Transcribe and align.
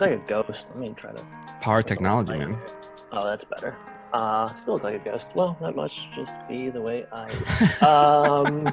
Look 0.00 0.10
like 0.12 0.20
a 0.20 0.28
ghost. 0.28 0.68
Let 0.70 0.78
me 0.78 0.88
try 0.94 1.12
to. 1.12 1.24
Power 1.60 1.82
technology, 1.82 2.32
man. 2.34 2.56
Oh, 3.10 3.26
that's 3.26 3.42
better. 3.42 3.76
Uh, 4.12 4.46
still 4.54 4.74
look 4.74 4.84
like 4.84 4.94
a 4.94 5.10
ghost. 5.10 5.32
Well, 5.34 5.56
not 5.60 5.74
much. 5.74 6.06
Just 6.14 6.38
be 6.48 6.70
the 6.70 6.80
way 6.80 7.04
I. 7.10 7.26
um. 7.84 8.72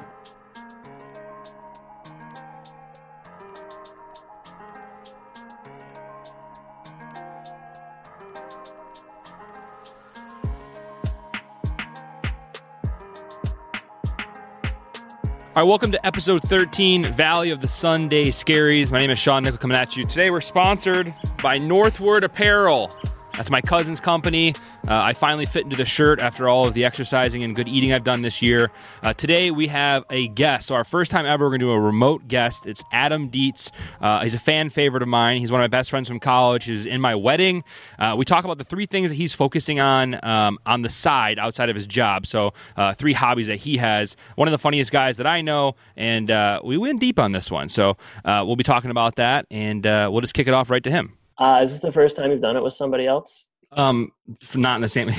All 15.56 15.62
right, 15.62 15.68
welcome 15.70 15.90
to 15.92 16.06
episode 16.06 16.42
13, 16.42 17.14
Valley 17.14 17.48
of 17.48 17.62
the 17.62 17.66
Sunday 17.66 18.28
Scaries. 18.28 18.92
My 18.92 18.98
name 18.98 19.08
is 19.08 19.18
Sean 19.18 19.42
Nickel 19.42 19.56
coming 19.56 19.74
at 19.74 19.96
you. 19.96 20.04
Today 20.04 20.30
we're 20.30 20.42
sponsored 20.42 21.14
by 21.42 21.56
Northward 21.56 22.24
Apparel. 22.24 22.94
That's 23.36 23.50
my 23.50 23.60
cousin's 23.60 24.00
company. 24.00 24.54
Uh, 24.88 24.94
I 24.94 25.12
finally 25.12 25.44
fit 25.44 25.64
into 25.64 25.76
the 25.76 25.84
shirt 25.84 26.20
after 26.20 26.48
all 26.48 26.66
of 26.66 26.72
the 26.72 26.86
exercising 26.86 27.42
and 27.42 27.54
good 27.54 27.68
eating 27.68 27.92
I've 27.92 28.02
done 28.02 28.22
this 28.22 28.40
year. 28.40 28.70
Uh, 29.02 29.12
today 29.12 29.50
we 29.50 29.66
have 29.66 30.04
a 30.08 30.28
guest. 30.28 30.68
So, 30.68 30.74
our 30.74 30.84
first 30.84 31.10
time 31.10 31.26
ever, 31.26 31.44
we're 31.44 31.50
going 31.50 31.60
to 31.60 31.66
do 31.66 31.70
a 31.72 31.80
remote 31.80 32.28
guest. 32.28 32.66
It's 32.66 32.82
Adam 32.92 33.28
Dietz. 33.28 33.70
Uh, 34.00 34.22
he's 34.22 34.34
a 34.34 34.38
fan 34.38 34.70
favorite 34.70 35.02
of 35.02 35.08
mine. 35.08 35.38
He's 35.38 35.52
one 35.52 35.60
of 35.60 35.64
my 35.64 35.68
best 35.68 35.90
friends 35.90 36.08
from 36.08 36.18
college. 36.18 36.64
He's 36.64 36.86
in 36.86 37.02
my 37.02 37.14
wedding. 37.14 37.62
Uh, 37.98 38.14
we 38.16 38.24
talk 38.24 38.46
about 38.46 38.56
the 38.56 38.64
three 38.64 38.86
things 38.86 39.10
that 39.10 39.16
he's 39.16 39.34
focusing 39.34 39.80
on 39.80 40.18
um, 40.24 40.58
on 40.64 40.80
the 40.80 40.88
side 40.88 41.38
outside 41.38 41.68
of 41.68 41.76
his 41.76 41.86
job. 41.86 42.26
So, 42.26 42.54
uh, 42.78 42.94
three 42.94 43.12
hobbies 43.12 43.48
that 43.48 43.56
he 43.56 43.76
has. 43.76 44.16
One 44.36 44.48
of 44.48 44.52
the 44.52 44.58
funniest 44.58 44.92
guys 44.92 45.18
that 45.18 45.26
I 45.26 45.42
know, 45.42 45.76
and 45.94 46.30
uh, 46.30 46.62
we 46.64 46.78
went 46.78 47.00
deep 47.00 47.18
on 47.18 47.32
this 47.32 47.50
one. 47.50 47.68
So, 47.68 47.98
we'll 48.24 48.56
be 48.56 48.64
talking 48.64 48.90
about 48.90 49.16
that, 49.16 49.46
and 49.50 49.84
we'll 49.84 50.22
just 50.22 50.32
kick 50.32 50.48
it 50.48 50.54
off 50.54 50.70
right 50.70 50.82
to 50.84 50.90
him. 50.90 51.18
Uh, 51.38 51.60
is 51.62 51.72
this 51.72 51.80
the 51.80 51.92
first 51.92 52.16
time 52.16 52.30
you've 52.30 52.40
done 52.40 52.56
it 52.56 52.62
with 52.62 52.74
somebody 52.74 53.06
else? 53.06 53.44
Um, 53.72 54.12
not 54.54 54.76
in 54.76 54.82
the 54.82 54.88
same. 54.88 55.10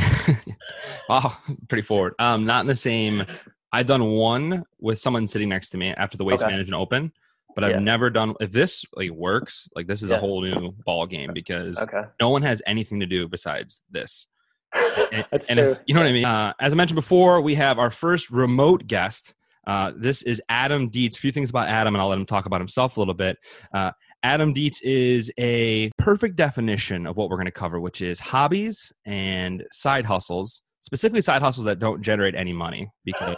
wow, 1.09 1.35
pretty 1.67 1.83
forward. 1.83 2.13
Um, 2.19 2.45
not 2.45 2.61
in 2.61 2.67
the 2.67 2.75
same. 2.75 3.25
I've 3.71 3.85
done 3.85 4.03
one 4.05 4.63
with 4.79 4.99
someone 4.99 5.27
sitting 5.27 5.49
next 5.49 5.69
to 5.71 5.77
me 5.77 5.89
after 5.89 6.17
the 6.17 6.23
Waste 6.23 6.43
okay. 6.43 6.51
Management 6.51 6.81
Open, 6.81 7.11
but 7.53 7.63
I've 7.63 7.71
yeah. 7.71 7.79
never 7.79 8.09
done. 8.09 8.33
If 8.39 8.51
this 8.51 8.85
like 8.93 9.11
works, 9.11 9.69
like 9.75 9.87
this 9.87 10.01
is 10.01 10.09
yeah. 10.09 10.17
a 10.17 10.19
whole 10.19 10.41
new 10.41 10.71
ball 10.85 11.05
game 11.05 11.31
because 11.33 11.77
okay. 11.79 12.03
no 12.19 12.29
one 12.29 12.41
has 12.41 12.61
anything 12.65 12.99
to 13.01 13.05
do 13.05 13.27
besides 13.27 13.83
this. 13.91 14.27
and, 15.11 15.25
That's 15.29 15.47
and 15.47 15.59
true. 15.59 15.71
If, 15.71 15.79
you 15.85 15.93
know 15.93 16.01
what 16.01 16.09
I 16.09 16.13
mean. 16.13 16.25
Uh, 16.25 16.53
as 16.59 16.73
I 16.73 16.75
mentioned 16.75 16.95
before, 16.95 17.41
we 17.41 17.55
have 17.55 17.79
our 17.79 17.91
first 17.91 18.29
remote 18.29 18.87
guest. 18.87 19.33
Uh, 19.65 19.91
this 19.97 20.21
is 20.21 20.41
Adam 20.47 20.89
Dietz. 20.89 21.17
A 21.17 21.19
few 21.19 21.31
things 21.31 21.49
about 21.49 21.67
Adam, 21.67 21.93
and 21.93 22.01
I'll 22.01 22.07
let 22.07 22.17
him 22.17 22.25
talk 22.25 22.45
about 22.45 22.61
himself 22.61 22.95
a 22.95 23.01
little 23.01 23.13
bit. 23.13 23.37
Uh, 23.73 23.91
Adam 24.27 24.51
Dietz 24.51 24.81
is 24.81 25.31
a 25.39 25.89
perfect 25.97 26.35
definition 26.35 27.07
of 27.07 27.15
what 27.15 27.29
we're 27.29 27.37
going 27.37 27.45
to 27.45 27.51
cover, 27.51 27.79
which 27.79 28.01
is 28.01 28.19
hobbies 28.19 28.91
and 29.05 29.63
side 29.71 30.05
hustles, 30.05 30.63
specifically 30.81 31.21
side 31.21 31.41
hustles 31.41 31.63
that 31.63 31.79
don't 31.79 32.01
generate 32.01 32.35
any 32.35 32.51
money, 32.51 32.91
because 33.05 33.37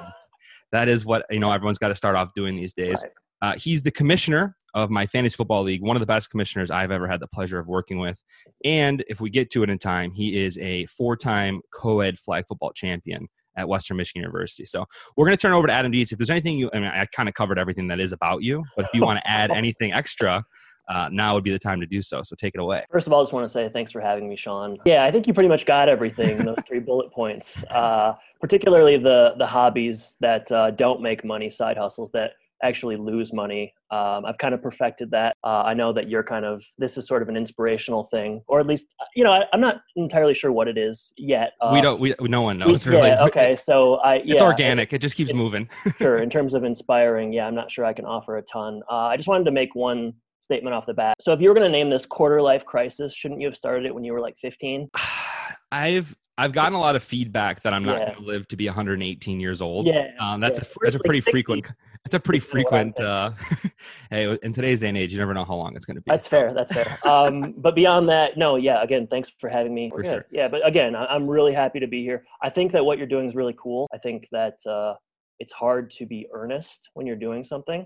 that 0.71 0.89
is 0.89 1.05
what 1.05 1.27
you 1.29 1.37
know 1.37 1.51
everyone's 1.51 1.77
got 1.77 1.89
to 1.89 1.95
start 1.95 2.15
off 2.15 2.33
doing 2.33 2.55
these 2.55 2.73
days. 2.73 3.03
Right. 3.03 3.11
Uh, 3.41 3.55
he's 3.55 3.83
the 3.83 3.91
commissioner 3.91 4.57
of 4.73 4.89
my 4.89 5.05
fantasy 5.05 5.35
football 5.35 5.61
league, 5.61 5.83
one 5.83 5.95
of 5.95 5.99
the 5.99 6.07
best 6.07 6.31
commissioners 6.31 6.71
I've 6.71 6.89
ever 6.89 7.07
had 7.07 7.19
the 7.19 7.27
pleasure 7.27 7.59
of 7.59 7.67
working 7.67 7.99
with. 7.99 8.19
And 8.65 9.05
if 9.07 9.21
we 9.21 9.29
get 9.29 9.51
to 9.51 9.61
it 9.61 9.69
in 9.69 9.77
time, 9.77 10.11
he 10.11 10.41
is 10.43 10.57
a 10.57 10.87
four-time 10.87 11.61
co-ed 11.71 12.17
flag 12.17 12.45
football 12.47 12.71
champion 12.73 13.27
at 13.55 13.69
Western 13.69 13.97
Michigan 13.97 14.23
University. 14.23 14.65
So 14.65 14.85
we're 15.15 15.25
going 15.25 15.37
to 15.37 15.41
turn 15.41 15.53
over 15.53 15.67
to 15.67 15.73
Adam 15.73 15.91
Dietz. 15.91 16.11
If 16.11 16.17
there's 16.17 16.31
anything 16.31 16.57
you, 16.57 16.71
I 16.73 16.79
mean, 16.79 16.87
I 16.87 17.05
kind 17.15 17.29
of 17.29 17.35
covered 17.35 17.59
everything 17.59 17.87
that 17.89 17.99
is 17.99 18.11
about 18.11 18.41
you, 18.41 18.63
but 18.75 18.85
if 18.85 18.93
you 18.93 19.01
want 19.01 19.19
to 19.19 19.29
add 19.29 19.51
anything 19.55 19.93
extra, 19.93 20.43
uh, 20.89 21.09
now 21.11 21.35
would 21.35 21.43
be 21.43 21.51
the 21.51 21.59
time 21.59 21.79
to 21.79 21.85
do 21.85 22.01
so. 22.01 22.23
So 22.23 22.35
take 22.35 22.55
it 22.55 22.59
away. 22.59 22.83
First 22.91 23.07
of 23.07 23.13
all, 23.13 23.21
I 23.21 23.23
just 23.23 23.33
want 23.33 23.45
to 23.45 23.49
say 23.49 23.69
thanks 23.71 23.91
for 23.91 24.01
having 24.01 24.27
me, 24.27 24.35
Sean. 24.35 24.77
Yeah, 24.85 25.05
I 25.05 25.11
think 25.11 25.27
you 25.27 25.33
pretty 25.33 25.49
much 25.49 25.65
got 25.65 25.87
everything. 25.87 26.37
those 26.43 26.57
three 26.67 26.79
bullet 26.79 27.11
points, 27.11 27.63
uh, 27.71 28.13
particularly 28.41 28.97
the 28.97 29.35
the 29.37 29.45
hobbies 29.45 30.17
that 30.19 30.51
uh, 30.51 30.71
don't 30.71 31.01
make 31.01 31.23
money, 31.23 31.49
side 31.49 31.77
hustles 31.77 32.09
that 32.13 32.31
actually 32.63 32.97
lose 32.97 33.31
money. 33.31 33.73
Um, 33.91 34.25
I've 34.25 34.37
kind 34.37 34.53
of 34.53 34.61
perfected 34.61 35.09
that. 35.11 35.37
Uh, 35.43 35.63
I 35.63 35.73
know 35.73 35.93
that 35.93 36.09
you're 36.09 36.23
kind 36.23 36.45
of 36.45 36.63
this 36.77 36.97
is 36.97 37.07
sort 37.07 37.21
of 37.21 37.29
an 37.29 37.37
inspirational 37.37 38.03
thing, 38.05 38.41
or 38.47 38.59
at 38.59 38.67
least 38.67 38.87
you 39.15 39.23
know 39.23 39.31
I, 39.31 39.43
am 39.53 39.61
not 39.61 39.77
entirely 39.95 40.33
sure 40.33 40.51
what 40.51 40.67
it 40.67 40.77
is 40.77 41.11
yet. 41.17 41.53
Uh, 41.61 41.71
we 41.73 41.81
don't. 41.81 41.99
We 41.99 42.15
no 42.21 42.41
one 42.41 42.57
knows 42.57 42.85
we, 42.87 42.95
really. 42.95 43.09
Yeah, 43.09 43.23
okay, 43.25 43.55
so 43.55 43.95
I 43.95 44.15
yeah, 44.15 44.33
it's 44.33 44.41
organic. 44.41 44.91
It, 44.93 44.97
it 44.97 44.99
just 44.99 45.15
keeps 45.15 45.31
it, 45.31 45.35
moving. 45.35 45.69
sure. 45.97 46.17
In 46.17 46.29
terms 46.29 46.53
of 46.53 46.63
inspiring, 46.63 47.31
yeah, 47.31 47.45
I'm 47.45 47.55
not 47.55 47.71
sure 47.71 47.85
I 47.85 47.93
can 47.93 48.05
offer 48.05 48.37
a 48.37 48.41
ton. 48.41 48.81
Uh, 48.89 48.95
I 48.95 49.17
just 49.17 49.27
wanted 49.27 49.45
to 49.45 49.51
make 49.51 49.75
one 49.75 50.13
statement 50.49 50.73
off 50.73 50.87
the 50.87 50.93
bat. 50.93 51.15
So 51.19 51.31
if 51.31 51.39
you 51.39 51.47
were 51.49 51.53
going 51.53 51.65
to 51.65 51.71
name 51.71 51.91
this 51.91 52.07
quarter 52.07 52.41
life 52.41 52.65
crisis, 52.65 53.13
shouldn't 53.13 53.39
you 53.39 53.47
have 53.47 53.55
started 53.55 53.85
it 53.85 53.93
when 53.93 54.03
you 54.03 54.13
were 54.13 54.19
like 54.19 54.35
15? 54.41 54.89
I've 55.71 56.15
I've 56.39 56.53
gotten 56.53 56.73
a 56.73 56.79
lot 56.79 56.95
of 56.95 57.03
feedback 57.03 57.61
that 57.63 57.73
I'm 57.73 57.83
not 57.83 57.99
yeah. 57.99 58.05
going 58.05 58.17
to 58.17 58.25
live 58.25 58.47
to 58.47 58.55
be 58.55 58.65
118 58.65 59.41
years 59.41 59.61
old. 59.61 59.85
Yeah, 59.85 60.11
um, 60.21 60.39
that's 60.39 60.57
yeah. 60.57 60.65
a 60.65 60.85
that's 60.85 60.95
a 60.95 60.99
pretty 60.99 61.19
like 61.19 61.31
frequent. 61.31 61.67
That's 62.05 62.15
a 62.15 62.19
pretty 62.19 62.39
frequent. 62.39 62.97
Uh, 62.99 63.31
hey, 64.09 64.37
in 64.41 64.53
today's 64.53 64.79
day 64.79 64.87
and 64.87 64.97
age, 64.97 65.11
you 65.11 65.19
never 65.19 65.33
know 65.33 65.43
how 65.43 65.55
long 65.55 65.75
it's 65.75 65.85
going 65.85 65.97
to 65.97 66.01
be. 66.01 66.09
That's 66.09 66.27
fair. 66.27 66.53
That's 66.53 66.71
fair. 66.71 66.97
um, 67.05 67.51
but 67.57 67.75
beyond 67.75 68.07
that, 68.07 68.37
no. 68.37 68.55
Yeah. 68.55 68.81
Again, 68.81 69.05
thanks 69.05 69.29
for 69.37 69.49
having 69.49 69.75
me. 69.75 69.91
For 69.93 70.03
sure. 70.03 70.25
Yeah. 70.31 70.47
But 70.47 70.65
again, 70.65 70.95
I'm 70.95 71.27
really 71.27 71.53
happy 71.53 71.81
to 71.81 71.87
be 71.87 72.03
here. 72.03 72.23
I 72.41 72.49
think 72.49 72.71
that 72.71 72.85
what 72.85 72.97
you're 72.97 73.05
doing 73.05 73.27
is 73.27 73.35
really 73.35 73.55
cool. 73.61 73.85
I 73.93 73.97
think 73.97 74.27
that 74.31 74.55
uh, 74.65 74.93
it's 75.39 75.51
hard 75.51 75.91
to 75.91 76.05
be 76.05 76.25
earnest 76.33 76.89
when 76.93 77.05
you're 77.05 77.17
doing 77.17 77.43
something 77.43 77.85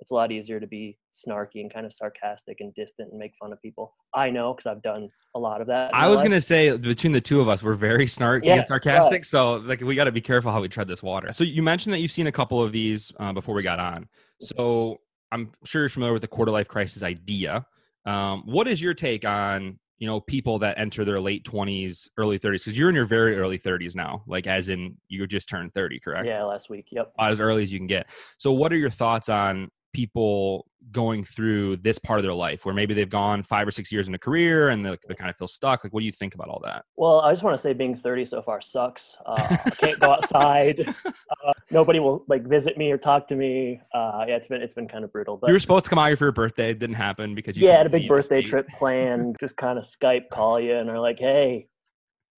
it's 0.00 0.10
a 0.10 0.14
lot 0.14 0.30
easier 0.30 0.60
to 0.60 0.66
be 0.66 0.98
snarky 1.14 1.60
and 1.60 1.72
kind 1.72 1.86
of 1.86 1.92
sarcastic 1.92 2.58
and 2.60 2.74
distant 2.74 3.10
and 3.10 3.18
make 3.18 3.32
fun 3.40 3.52
of 3.52 3.60
people. 3.62 3.94
I 4.14 4.30
know 4.30 4.52
because 4.52 4.66
I've 4.66 4.82
done 4.82 5.08
a 5.34 5.38
lot 5.38 5.60
of 5.60 5.66
that. 5.68 5.94
I 5.94 6.08
was 6.08 6.22
gonna 6.22 6.40
say 6.40 6.76
between 6.76 7.12
the 7.12 7.20
two 7.20 7.40
of 7.40 7.48
us, 7.48 7.62
we're 7.62 7.74
very 7.74 8.06
snarky 8.06 8.46
yeah, 8.46 8.56
and 8.56 8.66
sarcastic. 8.66 9.12
Right. 9.12 9.24
So 9.24 9.54
like 9.54 9.80
we 9.80 9.94
got 9.94 10.04
to 10.04 10.12
be 10.12 10.20
careful 10.20 10.52
how 10.52 10.60
we 10.60 10.68
tread 10.68 10.88
this 10.88 11.02
water. 11.02 11.32
So 11.32 11.44
you 11.44 11.62
mentioned 11.62 11.92
that 11.94 12.00
you've 12.00 12.12
seen 12.12 12.26
a 12.26 12.32
couple 12.32 12.62
of 12.62 12.72
these 12.72 13.12
uh, 13.18 13.32
before 13.32 13.54
we 13.54 13.62
got 13.62 13.78
on. 13.78 14.08
So 14.40 14.98
I'm 15.32 15.52
sure 15.64 15.82
you're 15.82 15.88
familiar 15.88 16.12
with 16.12 16.22
the 16.22 16.28
quarter 16.28 16.52
life 16.52 16.68
crisis 16.68 17.02
idea. 17.02 17.66
Um, 18.04 18.42
what 18.46 18.68
is 18.68 18.80
your 18.80 18.94
take 18.94 19.24
on 19.24 19.78
you 19.98 20.06
know 20.06 20.20
people 20.20 20.58
that 20.58 20.78
enter 20.78 21.04
their 21.04 21.20
late 21.20 21.44
20s 21.44 22.08
early 22.18 22.38
30s 22.38 22.58
because 22.58 22.78
you're 22.78 22.88
in 22.88 22.94
your 22.94 23.06
very 23.06 23.36
early 23.38 23.58
30s 23.58 23.94
now 23.94 24.22
like 24.26 24.46
as 24.46 24.68
in 24.68 24.96
you 25.08 25.26
just 25.26 25.48
turned 25.48 25.72
30 25.72 25.98
correct 26.00 26.26
yeah 26.26 26.42
last 26.42 26.68
week 26.68 26.86
yep 26.90 27.12
as 27.18 27.40
early 27.40 27.62
as 27.62 27.72
you 27.72 27.78
can 27.78 27.86
get 27.86 28.06
so 28.38 28.52
what 28.52 28.72
are 28.72 28.76
your 28.76 28.90
thoughts 28.90 29.28
on 29.28 29.70
people 29.96 30.66
going 30.92 31.24
through 31.24 31.78
this 31.78 31.98
part 31.98 32.18
of 32.18 32.22
their 32.22 32.34
life 32.34 32.66
where 32.66 32.74
maybe 32.74 32.92
they've 32.92 33.08
gone 33.08 33.42
five 33.42 33.66
or 33.66 33.70
six 33.70 33.90
years 33.90 34.08
in 34.08 34.14
a 34.14 34.18
career 34.18 34.68
and 34.68 34.84
they, 34.84 34.94
they 35.08 35.14
kind 35.14 35.30
of 35.30 35.36
feel 35.36 35.48
stuck. 35.48 35.82
Like 35.82 35.92
what 35.94 36.00
do 36.00 36.06
you 36.06 36.12
think 36.12 36.34
about 36.34 36.48
all 36.48 36.60
that? 36.64 36.84
Well 36.96 37.20
i 37.20 37.32
just 37.32 37.42
want 37.42 37.56
to 37.56 37.62
say 37.62 37.72
being 37.72 37.96
30 37.96 38.26
so 38.26 38.42
far 38.42 38.60
sucks. 38.60 39.16
Uh, 39.24 39.56
i 39.64 39.70
can't 39.70 39.98
go 39.98 40.10
outside. 40.10 40.94
Uh, 41.44 41.52
nobody 41.70 41.98
will 41.98 42.24
like 42.28 42.44
visit 42.44 42.78
me 42.78 42.90
or 42.90 42.98
talk 42.98 43.26
to 43.26 43.34
me. 43.34 43.80
Uh, 43.94 44.24
yeah 44.28 44.36
it's 44.36 44.48
been 44.48 44.62
it's 44.62 44.74
been 44.74 44.86
kind 44.86 45.04
of 45.04 45.12
brutal 45.12 45.36
but 45.36 45.48
you 45.48 45.52
were 45.52 45.60
supposed 45.60 45.84
to 45.84 45.90
come 45.90 45.98
out 45.98 46.06
here 46.06 46.16
for 46.16 46.24
your 46.26 46.32
birthday. 46.32 46.70
It 46.70 46.78
didn't 46.78 46.94
happen 46.96 47.34
because 47.34 47.56
you 47.56 47.66
yeah 47.66 47.78
had 47.78 47.86
a 47.86 47.90
big 47.90 48.06
birthday 48.06 48.42
trip 48.42 48.68
planned. 48.68 49.36
Just 49.40 49.56
kind 49.56 49.78
of 49.78 49.84
skype 49.84 50.28
call 50.30 50.60
you 50.60 50.76
and 50.76 50.88
are 50.88 51.00
like 51.00 51.18
hey 51.18 51.68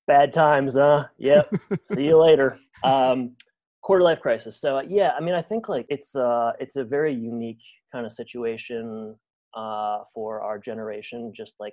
bad 0.07 0.33
times 0.33 0.75
huh? 0.75 1.07
Yep. 1.19 1.53
See 1.95 2.05
you 2.05 2.17
later. 2.17 2.59
Um, 2.85 3.35
quarter 3.89 4.05
life 4.05 4.21
crisis. 4.21 4.61
So 4.61 4.83
yeah, 4.87 5.13
I 5.19 5.21
mean, 5.23 5.35
I 5.35 5.41
think 5.41 5.67
like 5.67 5.87
it's 5.89 6.15
uh 6.15 6.53
it's 6.61 6.77
a 6.77 6.85
very 6.85 7.15
unique 7.15 7.65
kind 7.91 8.05
of 8.05 8.13
situation 8.13 9.17
uh 9.57 10.01
for 10.13 10.43
our 10.43 10.59
generation. 10.59 11.33
Just 11.35 11.55
like 11.59 11.73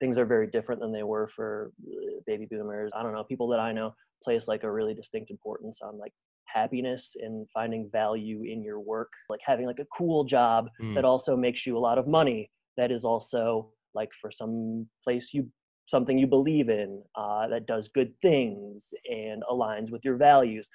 things 0.00 0.18
are 0.18 0.26
very 0.26 0.48
different 0.48 0.80
than 0.80 0.92
they 0.92 1.04
were 1.04 1.30
for 1.36 1.70
uh, 1.86 2.18
baby 2.26 2.48
boomers. 2.50 2.90
I 2.96 3.04
don't 3.04 3.14
know. 3.14 3.22
People 3.22 3.46
that 3.50 3.60
I 3.60 3.70
know 3.70 3.94
place 4.24 4.48
like 4.48 4.64
a 4.64 4.72
really 4.78 4.94
distinct 4.94 5.30
importance 5.30 5.78
on 5.80 5.96
like 5.96 6.12
happiness 6.46 7.14
and 7.20 7.46
finding 7.54 7.88
value 7.92 8.42
in 8.42 8.60
your 8.64 8.80
work, 8.80 9.12
like 9.28 9.40
having 9.46 9.66
like 9.66 9.78
a 9.78 9.86
cool 9.96 10.24
job 10.24 10.68
mm. 10.82 10.94
that 10.96 11.04
also 11.04 11.36
makes 11.36 11.64
you 11.66 11.78
a 11.78 11.84
lot 11.88 11.98
of 11.98 12.08
money. 12.08 12.50
That 12.76 12.90
is 12.90 13.04
also 13.04 13.70
like 13.94 14.10
for 14.20 14.32
some 14.32 14.88
place 15.04 15.32
you 15.32 15.48
something 15.86 16.18
you 16.18 16.26
believe 16.26 16.68
in 16.68 17.00
uh, 17.14 17.46
that 17.46 17.66
does 17.66 17.88
good 17.88 18.12
things 18.22 18.92
and 19.08 19.44
aligns 19.52 19.90
with 19.92 20.02
your 20.04 20.16
values 20.16 20.68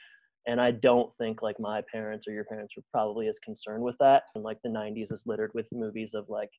and 0.50 0.60
i 0.60 0.72
don't 0.72 1.12
think 1.18 1.42
like 1.42 1.60
my 1.60 1.81
parents 1.92 2.28
or 2.28 2.31
your 2.31 2.44
parents 2.44 2.75
were 2.75 2.84
probably 2.92 3.28
as 3.28 3.40
concerned 3.40 3.84
with 3.84 3.96
that 4.00 4.24
and 4.36 4.44
like 4.44 4.57
the 4.63 4.69
90s 4.69 5.12
is 5.12 5.24
littered 5.25 5.51
with 5.54 5.68
movies 5.72 6.13
of 6.13 6.25
like 6.30 6.51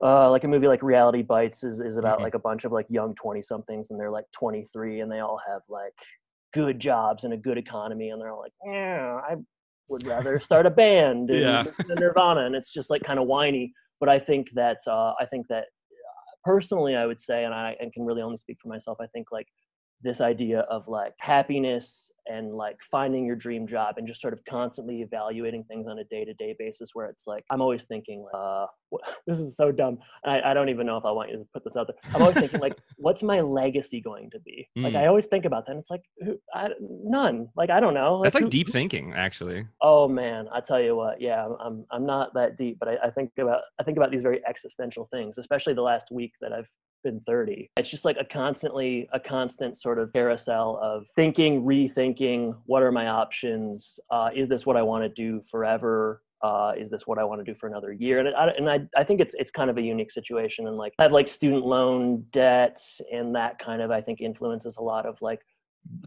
uh, 0.00 0.30
like 0.30 0.44
a 0.44 0.48
movie 0.48 0.68
like 0.68 0.80
reality 0.80 1.22
bites 1.22 1.64
is, 1.64 1.80
is 1.80 1.96
about 1.96 2.16
mm-hmm. 2.16 2.24
like 2.24 2.34
a 2.34 2.38
bunch 2.38 2.64
of 2.64 2.70
like 2.70 2.86
young 2.88 3.16
20 3.16 3.42
somethings 3.42 3.90
and 3.90 3.98
they're 3.98 4.12
like 4.12 4.26
23 4.32 5.00
and 5.00 5.10
they 5.10 5.18
all 5.18 5.40
have 5.44 5.60
like 5.68 5.92
good 6.52 6.78
jobs 6.78 7.24
and 7.24 7.32
a 7.32 7.36
good 7.36 7.58
economy 7.58 8.10
and 8.10 8.20
they're 8.20 8.30
all 8.30 8.40
like 8.40 8.52
yeah 8.64 9.20
i 9.28 9.34
would 9.88 10.06
rather 10.06 10.38
start 10.38 10.66
a 10.66 10.70
band 10.70 11.30
and 11.30 11.40
yeah. 11.40 11.64
nirvana 11.96 12.46
and 12.46 12.54
it's 12.54 12.72
just 12.72 12.90
like 12.90 13.02
kind 13.02 13.18
of 13.18 13.26
whiny 13.26 13.72
but 13.98 14.08
i 14.08 14.20
think 14.20 14.46
that 14.54 14.78
uh, 14.86 15.14
i 15.20 15.26
think 15.26 15.46
that 15.48 15.64
personally 16.44 16.94
i 16.94 17.04
would 17.04 17.20
say 17.20 17.44
and 17.44 17.52
i 17.52 17.74
and 17.80 17.92
can 17.92 18.04
really 18.04 18.22
only 18.22 18.36
speak 18.36 18.58
for 18.62 18.68
myself 18.68 18.98
i 19.00 19.06
think 19.08 19.26
like 19.32 19.48
this 20.02 20.20
idea 20.20 20.60
of 20.60 20.86
like 20.86 21.12
happiness 21.18 22.12
and 22.28 22.54
like 22.54 22.76
finding 22.90 23.24
your 23.24 23.36
dream 23.36 23.66
job 23.66 23.94
and 23.98 24.06
just 24.06 24.20
sort 24.20 24.32
of 24.32 24.44
constantly 24.44 25.02
evaluating 25.02 25.64
things 25.64 25.86
on 25.88 25.98
a 25.98 26.04
day-to-day 26.04 26.54
basis 26.58 26.90
where 26.92 27.06
it's 27.06 27.26
like 27.26 27.44
i'm 27.50 27.60
always 27.60 27.84
thinking 27.84 28.26
uh 28.34 28.66
what, 28.90 29.02
this 29.26 29.38
is 29.38 29.56
so 29.56 29.70
dumb. 29.70 29.98
I, 30.24 30.40
I 30.40 30.54
don't 30.54 30.68
even 30.68 30.86
know 30.86 30.96
if 30.96 31.04
i 31.04 31.10
want 31.10 31.30
you 31.30 31.38
to 31.38 31.46
put 31.52 31.64
this 31.64 31.76
out 31.76 31.88
there. 31.88 31.96
I'm 32.14 32.22
always 32.22 32.36
thinking 32.36 32.60
like 32.60 32.78
what's 32.96 33.22
my 33.22 33.40
legacy 33.40 34.00
going 34.00 34.30
to 34.30 34.40
be? 34.40 34.68
Mm. 34.78 34.84
like 34.84 34.94
i 34.94 35.06
always 35.06 35.26
think 35.26 35.44
about 35.44 35.66
that 35.66 35.72
and 35.72 35.80
it's 35.80 35.90
like 35.90 36.02
who, 36.20 36.38
I, 36.54 36.68
none. 36.80 37.48
Like 37.56 37.70
i 37.70 37.80
don't 37.80 37.94
know. 37.94 38.16
Like, 38.16 38.26
that's 38.26 38.34
like 38.34 38.44
who, 38.44 38.50
deep 38.50 38.70
thinking 38.70 39.12
actually. 39.14 39.66
Oh 39.82 40.08
man. 40.08 40.48
I 40.52 40.60
tell 40.60 40.80
you 40.80 40.96
what. 40.96 41.20
Yeah 41.20 41.46
i'm 41.60 41.84
i'm 41.90 42.06
not 42.06 42.34
that 42.34 42.56
deep 42.56 42.78
but 42.78 42.88
I, 42.88 42.96
I 43.06 43.10
think 43.10 43.30
about 43.38 43.62
i 43.80 43.82
think 43.82 43.96
about 43.96 44.10
these 44.10 44.22
very 44.22 44.40
existential 44.46 45.08
things 45.12 45.38
especially 45.38 45.74
the 45.74 45.82
last 45.82 46.10
week 46.10 46.32
that 46.40 46.52
i've 46.52 46.68
been 47.04 47.20
30. 47.26 47.70
It's 47.76 47.90
just 47.90 48.04
like 48.04 48.16
a 48.20 48.24
constantly, 48.24 49.08
a 49.12 49.20
constant 49.20 49.78
sort 49.78 49.98
of 49.98 50.12
carousel 50.12 50.78
of 50.82 51.06
thinking, 51.14 51.62
rethinking, 51.62 52.17
what 52.66 52.82
are 52.82 52.92
my 52.92 53.08
options? 53.08 53.98
Uh, 54.10 54.30
is 54.34 54.48
this 54.48 54.66
what 54.66 54.76
I 54.76 54.82
want 54.82 55.04
to 55.04 55.08
do 55.08 55.42
forever? 55.50 56.22
Uh, 56.42 56.72
is 56.76 56.90
this 56.90 57.06
what 57.06 57.18
I 57.18 57.24
want 57.24 57.44
to 57.44 57.52
do 57.52 57.58
for 57.58 57.66
another 57.66 57.92
year? 57.92 58.20
And, 58.20 58.28
I, 58.28 58.48
and 58.56 58.70
I, 58.70 58.80
I 58.96 59.04
think 59.04 59.20
it's, 59.20 59.34
it's 59.38 59.50
kind 59.50 59.70
of 59.70 59.76
a 59.76 59.82
unique 59.82 60.10
situation. 60.10 60.68
And 60.68 60.76
like, 60.76 60.94
I 60.98 61.02
have 61.02 61.12
like 61.12 61.26
student 61.26 61.64
loan 61.64 62.24
debts 62.30 63.00
and 63.12 63.34
that 63.34 63.58
kind 63.58 63.82
of, 63.82 63.90
I 63.90 64.00
think 64.00 64.20
influences 64.20 64.76
a 64.76 64.82
lot 64.82 65.04
of 65.04 65.20
like 65.20 65.40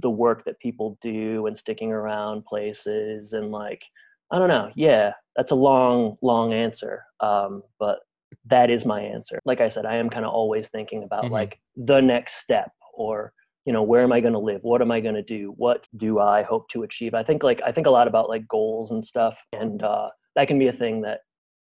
the 0.02 0.10
work 0.10 0.46
that 0.46 0.60
people 0.60 0.98
do 1.02 1.48
and 1.48 1.58
sticking 1.58 1.92
around 1.92 2.46
places 2.46 3.34
and 3.34 3.52
like, 3.52 3.84
I 4.32 4.40
don't 4.40 4.48
know. 4.48 4.72
Yeah, 4.76 5.14
that's 5.36 5.52
a 5.52 5.56
long, 5.56 6.18
long 6.22 6.54
answer. 6.54 7.04
Um, 7.20 7.64
but 7.78 8.00
that 8.46 8.70
is 8.70 8.86
my 8.86 9.02
answer. 9.02 9.40
Like 9.44 9.60
I 9.60 9.68
said, 9.68 9.86
I 9.86 9.98
am 9.98 10.10
kind 10.10 10.26
of 10.26 10.32
always 10.32 10.70
thinking 10.70 11.04
about 11.04 11.26
mm-hmm. 11.26 11.34
like 11.34 11.60
the 11.76 12.00
next 12.00 12.36
step 12.36 12.72
or 12.94 13.34
you 13.66 13.74
know 13.74 13.84
where 13.84 14.02
am 14.02 14.12
i 14.12 14.20
going 14.20 14.34
to 14.34 14.40
live? 14.40 14.62
What 14.64 14.82
am 14.82 14.92
i 14.92 15.00
going 15.00 15.16
to 15.16 15.24
do? 15.24 15.54
What 15.58 15.86
do 15.98 16.20
i 16.20 16.44
hope 16.44 16.70
to 16.70 16.84
achieve? 16.84 17.14
I 17.14 17.24
think 17.24 17.44
like 17.44 17.62
i 17.66 17.72
think 17.72 17.88
a 17.88 17.92
lot 17.92 18.08
about 18.08 18.30
like 18.30 18.48
goals 18.48 18.92
and 18.92 19.04
stuff 19.04 19.40
and 19.54 19.82
uh, 19.84 20.10
that 20.36 20.48
can 20.48 20.60
be 20.60 20.68
a 20.68 20.74
thing 20.74 21.02
that 21.02 21.20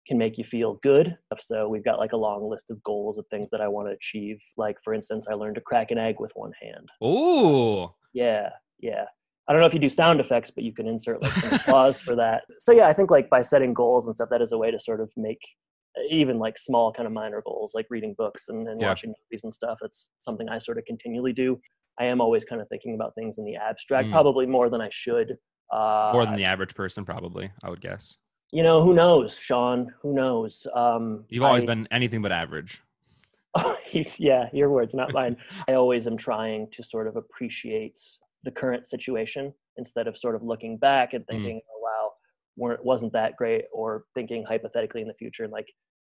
can 0.08 0.18
make 0.20 0.38
you 0.38 0.44
feel 0.44 0.80
good. 0.84 1.18
So 1.40 1.68
we've 1.68 1.84
got 1.84 1.98
like 1.98 2.12
a 2.14 2.18
long 2.18 2.48
list 2.48 2.70
of 2.70 2.82
goals 2.84 3.18
of 3.18 3.26
things 3.32 3.50
that 3.50 3.62
i 3.62 3.68
want 3.68 3.88
to 3.88 3.94
achieve. 3.94 4.40
Like 4.58 4.78
for 4.84 4.94
instance 4.94 5.26
i 5.30 5.34
learned 5.34 5.56
to 5.56 5.62
crack 5.62 5.92
an 5.92 5.98
egg 5.98 6.16
with 6.20 6.32
one 6.36 6.54
hand. 6.62 6.90
Oh 7.02 7.96
yeah 8.14 8.50
yeah. 8.80 9.06
I 9.48 9.54
don't 9.54 9.62
know 9.62 9.68
if 9.68 9.76
you 9.76 9.80
do 9.80 9.90
sound 9.90 10.20
effects, 10.20 10.50
but 10.50 10.64
you 10.64 10.74
can 10.74 10.88
insert 10.88 11.22
like 11.22 11.34
some 11.34 11.54
applause 11.60 12.00
for 12.00 12.16
that. 12.16 12.44
So 12.58 12.72
yeah, 12.72 12.88
I 12.88 12.94
think 12.94 13.12
like 13.12 13.30
by 13.30 13.44
setting 13.44 13.74
goals 13.74 14.08
and 14.08 14.16
stuff, 14.16 14.30
that 14.32 14.42
is 14.42 14.52
a 14.52 14.58
way 14.58 14.72
to 14.72 14.80
sort 14.80 15.02
of 15.02 15.12
make 15.16 15.42
even 16.10 16.40
like 16.40 16.58
small 16.58 16.92
kind 16.92 17.08
of 17.08 17.14
minor 17.14 17.42
goals 17.46 17.74
like 17.74 17.86
reading 17.90 18.16
books 18.18 18.50
and, 18.50 18.68
and 18.68 18.82
yeah. 18.82 18.88
watching 18.88 19.10
movies 19.10 19.44
and 19.44 19.54
stuff 19.54 19.78
it's 19.82 20.10
something 20.20 20.50
i 20.50 20.60
sort 20.60 20.78
of 20.78 20.86
continually 20.86 21.34
do 21.34 21.60
i 22.00 22.06
am 22.06 22.22
always 22.22 22.44
kind 22.44 22.62
of 22.62 22.68
thinking 22.70 22.96
about 22.96 23.14
things 23.16 23.38
in 23.38 23.46
the 23.46 23.56
abstract 23.56 24.08
mm. 24.08 24.12
probably 24.12 24.46
more 24.46 24.70
than 24.70 24.82
i 24.82 24.90
should 24.92 25.38
uh, 25.74 26.12
more 26.14 26.26
than 26.26 26.36
the 26.36 26.44
average 26.44 26.76
person 26.76 27.04
probably 27.06 27.52
i 27.64 27.70
would 27.70 27.82
guess 27.82 28.18
you 28.52 28.64
know 28.64 28.84
who 28.84 28.94
knows 28.94 29.38
sean 29.38 29.92
who 30.02 30.14
knows 30.14 30.68
um, 30.76 31.26
you've 31.30 31.44
always 31.44 31.64
I, 31.64 31.68
been 31.68 31.88
anything 31.92 32.22
but 32.22 32.32
average 32.32 32.82
yeah 34.18 34.50
your 34.54 34.70
words 34.70 34.94
not 34.94 35.14
mine 35.14 35.38
i 35.70 35.74
always 35.74 36.08
am 36.08 36.18
trying 36.18 36.70
to 36.72 36.84
sort 36.84 37.08
of 37.08 37.16
appreciate 37.16 38.00
the 38.44 38.52
current 38.52 38.86
situation 38.86 39.54
instead 39.78 40.08
of 40.08 40.18
sort 40.18 40.36
of 40.36 40.44
looking 40.44 40.78
back 40.78 41.14
and 41.14 41.24
mm. 41.24 41.28
thinking 41.28 41.58
mm. 41.58 41.75
Weren't 42.58 42.84
wasn't 42.84 43.14
that 43.14 43.36
great 43.36 43.66
or 43.74 44.06
thinking 44.14 44.44
hypothetically 44.48 45.02
in 45.02 45.08
the 45.08 45.14
future 45.14 45.44
and 45.44 45.52
like 45.52 45.68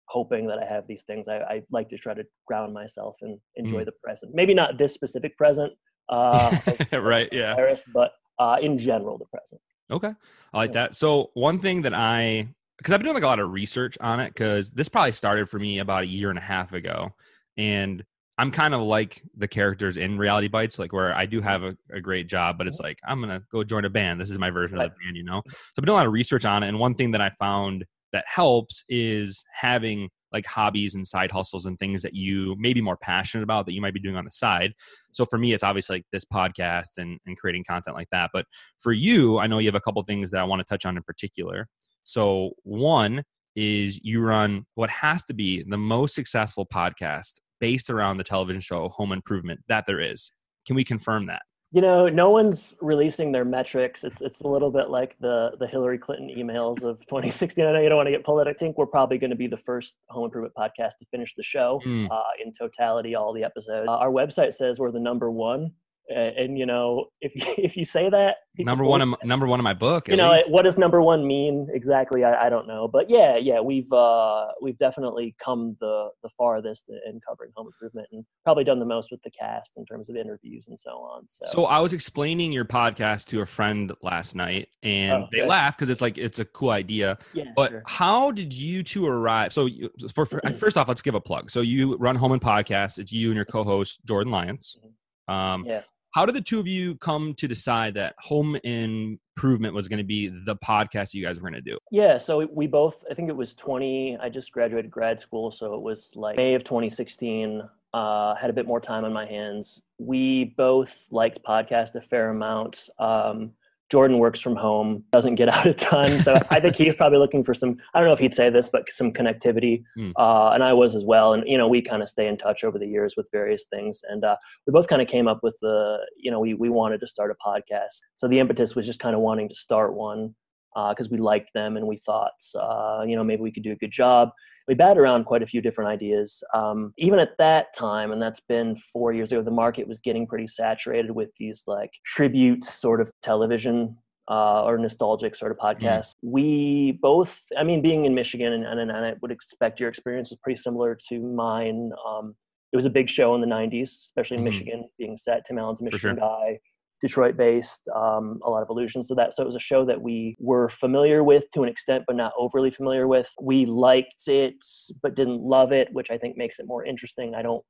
hoping 0.09 0.47
that 0.47 0.59
I 0.59 0.65
have 0.65 0.87
these 0.87 1.03
things. 1.03 1.27
I, 1.29 1.39
I 1.39 1.63
like 1.71 1.89
to 1.91 1.99
try 1.99 2.15
to 2.15 2.25
ground 2.47 2.73
myself 2.73 3.17
and 3.23 3.39
enjoy 3.57 3.83
mm. 3.83 3.87
the 3.87 3.93
present. 4.03 4.35
Maybe 4.35 4.55
not 4.55 4.79
this 4.79 4.95
specific 4.95 5.37
present, 5.37 5.73
uh, 6.09 6.57
right? 6.93 7.29
Yeah, 7.33 7.55
virus, 7.55 7.83
but 7.93 8.13
uh, 8.39 8.57
in 8.61 8.79
general, 8.79 9.19
the 9.19 9.27
present. 9.27 9.61
Okay, 9.91 10.13
I 10.53 10.57
like 10.57 10.71
yeah. 10.71 10.75
that. 10.75 10.95
So 10.95 11.31
one 11.35 11.59
thing 11.59 11.83
that 11.83 11.95
I 11.95 12.49
because 12.79 12.93
I've 12.93 13.01
been 13.01 13.07
doing 13.07 13.15
like 13.15 13.25
a 13.25 13.29
lot 13.29 13.41
of 13.41 13.51
research 13.51 13.97
on 14.01 14.21
it 14.21 14.29
because 14.35 14.71
this 14.71 14.89
probably 14.89 15.13
started 15.13 15.49
for 15.49 15.59
me 15.59 15.79
about 15.79 16.05
a 16.05 16.07
year 16.07 16.31
and 16.31 16.39
a 16.39 16.43
half 16.43 16.73
ago, 16.73 17.15
and 17.57 18.05
I'm 18.39 18.51
kind 18.51 18.75
of 18.75 18.83
like 18.83 19.23
the 19.37 19.49
characters 19.49 19.97
in 19.97 20.19
Reality 20.19 20.49
Bites, 20.49 20.79
like 20.79 20.93
where 20.93 21.15
I 21.15 21.25
do 21.25 21.41
have 21.41 21.63
a, 21.63 21.77
a 21.93 22.01
great 22.01 22.29
job, 22.29 22.59
but 22.59 22.67
it's 22.67 22.77
mm-hmm. 22.77 22.87
like 22.87 22.99
I'm 23.07 23.21
gonna 23.21 23.43
go 23.51 23.65
join 23.65 23.85
a 23.85 23.91
band. 23.91 24.21
This 24.21 24.31
is 24.31 24.39
my 24.39 24.51
version 24.51 24.79
right. 24.79 24.87
of 24.87 24.93
the 24.93 25.05
band, 25.05 25.17
you 25.17 25.25
know. 25.25 25.43
So 25.47 25.53
I've 25.53 25.77
been 25.77 25.87
doing 25.87 25.95
a 25.95 25.99
lot 25.99 26.07
of 26.07 26.13
research 26.13 26.45
on 26.45 26.63
it, 26.63 26.69
and 26.69 26.79
one 26.79 26.95
thing 26.95 27.11
that 27.13 27.21
I 27.21 27.31
found 27.39 27.85
that 28.13 28.25
helps 28.29 28.85
is 28.89 29.43
having 29.53 30.09
like 30.33 30.47
hobbies 30.47 30.95
and 30.95 31.07
side 31.07 31.31
hustles 31.31 31.67
and 31.67 31.79
things 31.79 32.03
that 32.03 32.15
you 32.15 32.55
may 32.59 32.73
be 32.73 32.81
more 32.81 32.97
passionate 32.97 33.43
about 33.43 33.65
that 33.65 33.73
you 33.73 33.81
might 33.81 33.95
be 33.95 34.01
doing 34.01 34.17
on 34.17 34.25
the 34.25 34.31
side. 34.31 34.73
So 35.13 35.25
for 35.25 35.39
me, 35.39 35.55
it's 35.55 35.63
obviously 35.63 35.97
like 35.97 36.07
this 36.13 36.25
podcast 36.25 36.99
and, 36.99 37.19
and 37.27 37.39
creating 37.39 37.65
content 37.69 37.97
like 37.97 38.09
that. 38.11 38.31
But 38.33 38.45
for 38.79 38.93
you, 38.93 39.39
I 39.39 39.47
know 39.47 39.59
you 39.59 39.69
have 39.69 39.75
a 39.77 39.81
couple 39.81 40.03
things 40.03 40.31
that 40.31 40.41
I 40.41 40.45
want 40.45 40.61
to 40.61 40.65
touch 40.65 40.85
on 40.85 40.97
in 40.97 41.03
particular. 41.05 41.69
So 42.05 42.51
one 42.65 43.23
is 43.55 43.99
you 44.03 44.21
run 44.21 44.67
what 44.75 44.91
has 44.91 45.25
to 45.25 45.35
be 45.35 45.65
the 45.67 45.79
most 45.79 46.15
successful 46.15 46.67
podcast 46.67 47.41
based 47.61 47.91
around 47.91 48.17
the 48.19 48.25
television 48.25 48.61
show 48.61 48.89
Home 48.91 49.13
Improvement 49.13 49.61
that 49.69 49.85
there 49.87 50.01
is. 50.01 50.31
Can 50.67 50.77
we 50.77 50.85
confirm 50.85 51.27
that? 51.27 51.43
You 51.73 51.83
know, 51.83 52.09
no 52.09 52.31
one's 52.31 52.75
releasing 52.81 53.33
their 53.33 53.45
metrics. 53.45 54.05
It's 54.05 54.23
it's 54.23 54.41
a 54.43 54.49
little 54.49 54.71
bit 54.71 54.89
like 54.89 55.17
the 55.21 55.51
the 55.59 55.67
Hillary 55.67 55.99
Clinton 55.99 56.31
emails 56.37 56.83
of 56.83 57.01
2016. 57.09 57.65
I 57.65 57.73
know 57.73 57.81
you 57.81 57.89
don't 57.89 57.97
want 57.97 58.07
to 58.07 58.13
get 58.13 58.25
political. 58.25 58.55
I 58.55 58.59
think 58.59 58.79
we're 58.79 58.87
probably 58.87 59.19
going 59.19 59.31
to 59.31 59.37
be 59.37 59.47
the 59.47 59.59
first 59.59 59.97
home 60.09 60.25
improvement 60.25 60.55
podcast 60.57 60.97
to 61.01 61.07
finish 61.11 61.35
the 61.37 61.43
show 61.43 61.81
mm. 61.85 62.09
uh, 62.11 62.23
in 62.43 62.53
totality, 62.53 63.15
all 63.15 63.33
the 63.33 63.45
episodes. 63.45 63.89
Uh, 63.89 63.93
our 63.93 64.11
website 64.11 64.55
says 64.55 64.79
we're 64.79 64.93
the 64.93 65.01
number 65.01 65.31
one 65.31 65.73
and, 66.09 66.37
and, 66.37 66.59
you 66.59 66.67
know 66.67 67.07
if 67.21 67.35
you, 67.35 67.55
if 67.59 67.77
you 67.77 67.85
say 67.85 68.09
that 68.09 68.37
number 68.59 68.85
one 68.85 69.03
of, 69.03 69.15
number 69.25 69.47
one 69.47 69.61
of 69.61 69.65
my 69.65 69.75
book 69.75 70.09
you 70.09 70.17
know 70.17 70.33
least. 70.33 70.51
what 70.51 70.63
does 70.63 70.79
number 70.79 71.03
one 71.03 71.27
mean 71.27 71.69
exactly? 71.73 72.25
I, 72.25 72.47
I 72.47 72.49
don't 72.49 72.67
know. 72.67 72.89
But 72.89 73.11
yeah 73.11 73.37
yeah 73.37 73.61
we've 73.61 73.93
uh 73.93 74.47
we've 74.63 74.79
definitely 74.79 75.35
come 75.43 75.77
the 75.81 76.09
the 76.23 76.31
farthest 76.37 76.85
in 76.89 77.21
covering 77.27 77.53
home 77.57 77.67
improvement 77.67 78.09
and 78.13 78.25
probably 78.45 78.65
done 78.65 78.79
the 78.79 78.87
most 78.87 79.11
with 79.11 79.21
the 79.23 79.31
cast 79.31 79.73
in 79.77 79.85
terms 79.85 80.09
of 80.09 80.17
interviews 80.17 80.67
and 80.69 80.79
so 80.79 80.91
on 80.91 81.27
so, 81.27 81.47
so 81.47 81.65
i 81.67 81.79
was 81.79 81.93
explaining 81.93 82.53
your 82.53 82.65
podcast 82.65 83.27
to 83.27 83.41
a 83.41 83.47
friend 83.47 83.93
last 84.03 84.35
night 84.35 84.69
and 84.83 85.25
oh, 85.25 85.29
they 85.33 85.45
laughed 85.45 85.79
because 85.79 85.91
it's 85.91 86.01
like 86.01 86.17
it's 86.17 86.39
a 86.39 86.45
cool 86.45 86.71
idea. 86.71 87.19
Yeah, 87.33 87.45
but 87.57 87.71
sure. 87.71 87.83
how 87.87 88.31
did 88.31 88.53
you 88.53 88.83
two 88.83 89.07
arrive 89.07 89.53
so 89.53 89.67
you, 89.67 89.91
for, 90.15 90.25
for 90.25 90.41
first 90.59 90.77
off 90.77 90.89
let's 90.89 91.03
give 91.03 91.15
a 91.15 91.21
plug. 91.21 91.51
So 91.51 91.61
you 91.61 91.97
run 91.97 92.17
home 92.17 92.33
and 92.33 92.41
podcast. 92.41 92.99
It's 92.99 93.13
you 93.13 93.29
and 93.29 93.37
your 93.37 93.45
co-host 93.45 94.01
jordan 94.07 94.33
lyons. 94.33 94.77
Mm-hmm. 94.79 95.35
um, 95.35 95.65
yeah 95.67 95.83
how 96.17 96.25
did 96.25 96.35
the 96.35 96.41
two 96.41 96.59
of 96.59 96.67
you 96.67 96.95
come 96.95 97.35
to 97.35 97.47
decide 97.47 97.93
that 97.93 98.15
home 98.19 98.57
improvement 98.65 99.75
was 99.75 99.87
going 99.87 99.99
to 99.99 100.05
be 100.05 100.29
the 100.47 100.57
podcast 100.57 101.13
you 101.13 101.23
guys 101.23 101.39
were 101.39 101.51
going 101.51 101.63
to 101.63 101.71
do? 101.71 101.77
Yeah 101.91 102.17
so 102.17 102.49
we 102.51 102.67
both 102.67 103.05
i 103.11 103.15
think 103.15 103.29
it 103.29 103.37
was 103.37 103.55
20 103.55 104.17
i 104.23 104.31
just 104.31 104.51
graduated 104.51 104.91
grad 104.91 105.21
school 105.21 105.53
so 105.53 105.75
it 105.75 105.83
was 105.83 106.13
like 106.17 106.39
may 106.39 106.55
of 106.55 106.65
2016 106.65 107.63
uh, 107.93 108.35
had 108.35 108.49
a 108.49 108.53
bit 108.53 108.67
more 108.67 108.81
time 108.81 109.07
on 109.07 109.13
my 109.13 109.25
hands. 109.25 109.81
We 109.99 110.53
both 110.59 110.95
liked 111.11 111.43
podcast 111.43 111.95
a 111.95 112.03
fair 112.03 112.29
amount 112.29 112.91
um, 112.99 113.53
Jordan 113.91 114.19
works 114.19 114.41
from 114.41 114.57
home, 114.57 115.05
doesn't 115.13 115.37
get 115.37 115.49
out 115.55 115.67
a 115.67 115.75
ton. 115.75 116.21
So 116.21 116.39
I 116.51 116.61
think 116.61 116.77
he's 116.77 116.95
probably 116.95 117.19
looking 117.19 117.45
for 117.45 117.55
some, 117.55 117.77
I 117.95 118.01
don't 118.01 118.09
know 118.09 118.13
if 118.13 118.19
he'd 118.19 118.35
say 118.35 118.51
this, 118.51 118.69
but 118.69 118.89
some 118.91 119.13
connectivity. 119.13 119.83
Mm. 119.99 120.13
Uh, 120.17 120.51
and 120.51 120.63
I 120.63 120.73
was 120.73 120.95
as 120.95 121.05
well. 121.05 121.33
And, 121.35 121.47
you 121.47 121.59
know, 121.59 121.69
we 121.69 121.83
kind 121.83 122.03
of 122.03 122.09
stay 122.09 122.27
in 122.27 122.37
touch 122.37 122.65
over 122.65 122.79
the 122.79 122.87
years 122.87 123.15
with 123.17 123.27
various 123.33 123.65
things. 123.71 124.01
And 124.09 124.25
uh, 124.25 124.37
we 124.67 124.73
both 124.73 124.89
kind 124.89 125.03
of 125.03 125.09
came 125.09 125.29
up 125.29 125.41
with 125.43 125.57
the, 125.63 125.99
you 126.17 126.31
know, 126.31 126.41
we, 126.41 126.55
we 126.55 126.69
wanted 126.69 127.01
to 127.01 127.07
start 127.07 127.31
a 127.31 127.49
podcast. 127.49 128.01
So 128.17 128.29
the 128.29 128.39
impetus 128.39 128.75
was 128.75 128.87
just 128.87 128.99
kind 128.99 129.15
of 129.15 129.21
wanting 129.21 129.49
to 129.49 129.55
start 129.55 129.95
one 129.95 130.35
because 130.75 131.07
uh, 131.07 131.11
we 131.11 131.19
liked 131.19 131.51
them 131.55 131.79
and 131.79 131.87
we 131.87 131.97
thought, 131.97 132.33
uh, 132.55 133.03
you 133.07 133.17
know, 133.17 133.25
maybe 133.25 133.43
we 133.43 133.51
could 133.51 133.63
do 133.63 133.73
a 133.73 133.77
good 133.77 133.93
job 133.93 134.31
we 134.69 134.75
batted 134.75 134.99
around 134.99 135.25
quite 135.25 135.43
a 135.43 135.47
few 135.47 135.61
different 135.61 135.91
ideas. 135.91 136.43
Um, 136.55 136.93
even 136.99 137.19
at 137.19 137.37
that 137.39 137.75
time, 137.75 138.13
and 138.13 138.21
that's 138.21 138.41
been 138.41 138.77
four 138.93 139.13
years 139.13 139.31
ago, 139.33 139.43
the 139.43 139.51
market 139.51 139.87
was 139.87 139.99
getting 140.01 140.27
pretty 140.27 140.47
saturated 140.47 141.11
with 141.11 141.31
these 141.39 141.63
like 141.67 141.91
tribute 142.05 142.65
sort 142.65 143.01
of 143.01 143.11
television 143.23 143.97
uh, 144.29 144.65
or 144.65 144.77
nostalgic 144.79 145.35
sort 145.35 145.53
of 145.53 145.59
mm. 145.59 145.65
podcasts. 145.65 146.15
Mm. 146.25 146.31
We 146.31 146.99
both, 147.01 147.41
I 147.57 147.63
mean, 147.63 147.81
being 147.81 148.05
in 148.05 148.15
Michigan, 148.15 148.53
and, 148.53 148.65
and, 148.65 148.81
and, 148.81 148.93
I 148.93 149.15
would 149.23 149.31
expect 149.31 149.79
your 149.79 149.89
experience 149.89 150.31
was 150.31 150.39
pretty 150.43 150.61
similar 150.61 150.99
to 151.09 151.21
mine. 151.21 151.93
Um, 152.07 152.35
it 152.73 152.77
was 152.77 152.87
a 152.87 152.91
big 152.91 153.09
show 153.09 153.35
in 153.35 153.41
the 153.41 153.47
90s, 153.47 153.91
especially 154.07 154.39
in 154.39 154.43
mm. 154.43 154.47
Michigan, 154.47 154.89
being 154.99 155.17
set. 155.17 155.45
Tim 155.47 155.59
Allen's 155.59 155.81
a 155.81 155.85
Michigan 155.85 156.17
sure. 156.17 156.29
guy. 156.29 156.59
Detroit 157.03 157.37
based, 157.37 157.89
um, 157.95 158.41
a 158.45 158.51
lot 158.51 158.63
of 158.63 158.71
allusions 158.71 159.09
to 159.09 159.15
that. 159.17 159.35
So 159.35 159.43
it 159.43 159.47
was 159.47 159.55
a 159.55 159.61
show 159.61 159.85
that 159.85 160.01
we 160.01 160.37
were 160.39 160.69
familiar 160.71 161.23
with 161.23 161.45
to 161.53 161.63
an 161.63 161.69
extent, 161.69 162.05
but 162.07 162.17
not 162.17 162.33
overly 162.39 162.71
familiar 162.71 163.07
with. 163.07 163.29
We 163.41 163.67
liked 163.67 164.29
it, 164.29 164.55
but 165.03 165.15
didn't 165.15 165.43
love 165.43 165.73
it, 165.73 165.89
which 165.93 166.11
I 166.11 166.17
think 166.17 166.37
makes 166.37 166.59
it 166.59 166.67
more 166.67 166.85
interesting. 166.85 167.35
I 167.35 167.43
don't, 167.43 167.63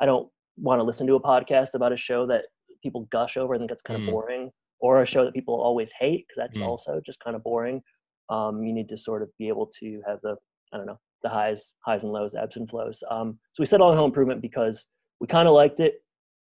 I 0.00 0.06
don't 0.06 0.28
want 0.56 0.78
to 0.78 0.84
listen 0.84 1.06
to 1.08 1.14
a 1.14 1.22
podcast 1.22 1.74
about 1.74 1.92
a 1.92 1.96
show 1.96 2.26
that 2.28 2.44
people 2.82 3.08
gush 3.10 3.36
over. 3.36 3.54
I 3.54 3.58
think 3.58 3.70
that's 3.70 3.82
kind 3.82 4.00
of 4.00 4.08
mm. 4.08 4.12
boring, 4.12 4.50
or 4.80 5.02
a 5.02 5.06
show 5.06 5.24
that 5.24 5.34
people 5.34 5.60
always 5.60 5.90
hate 5.98 6.26
because 6.28 6.48
that's 6.48 6.58
mm. 6.58 6.66
also 6.66 7.00
just 7.04 7.18
kind 7.20 7.34
of 7.34 7.42
boring. 7.42 7.82
Um, 8.28 8.62
you 8.62 8.72
need 8.72 8.88
to 8.90 8.96
sort 8.96 9.22
of 9.22 9.30
be 9.36 9.48
able 9.48 9.68
to 9.80 10.00
have 10.06 10.20
the, 10.22 10.36
I 10.72 10.76
don't 10.76 10.86
know, 10.86 11.00
the 11.24 11.28
highs, 11.28 11.72
highs 11.84 12.04
and 12.04 12.12
lows, 12.12 12.36
ebbs 12.36 12.56
and 12.56 12.70
flows. 12.70 13.02
Um, 13.10 13.40
so 13.52 13.62
we 13.62 13.66
set 13.66 13.80
on 13.80 13.96
home 13.96 14.06
improvement 14.06 14.40
because 14.40 14.86
we 15.20 15.26
kind 15.26 15.48
of 15.48 15.54
liked 15.54 15.80
it. 15.80 15.94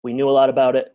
We 0.02 0.12
knew 0.12 0.28
a 0.28 0.30
lot 0.30 0.50
about 0.50 0.76
it 0.76 0.92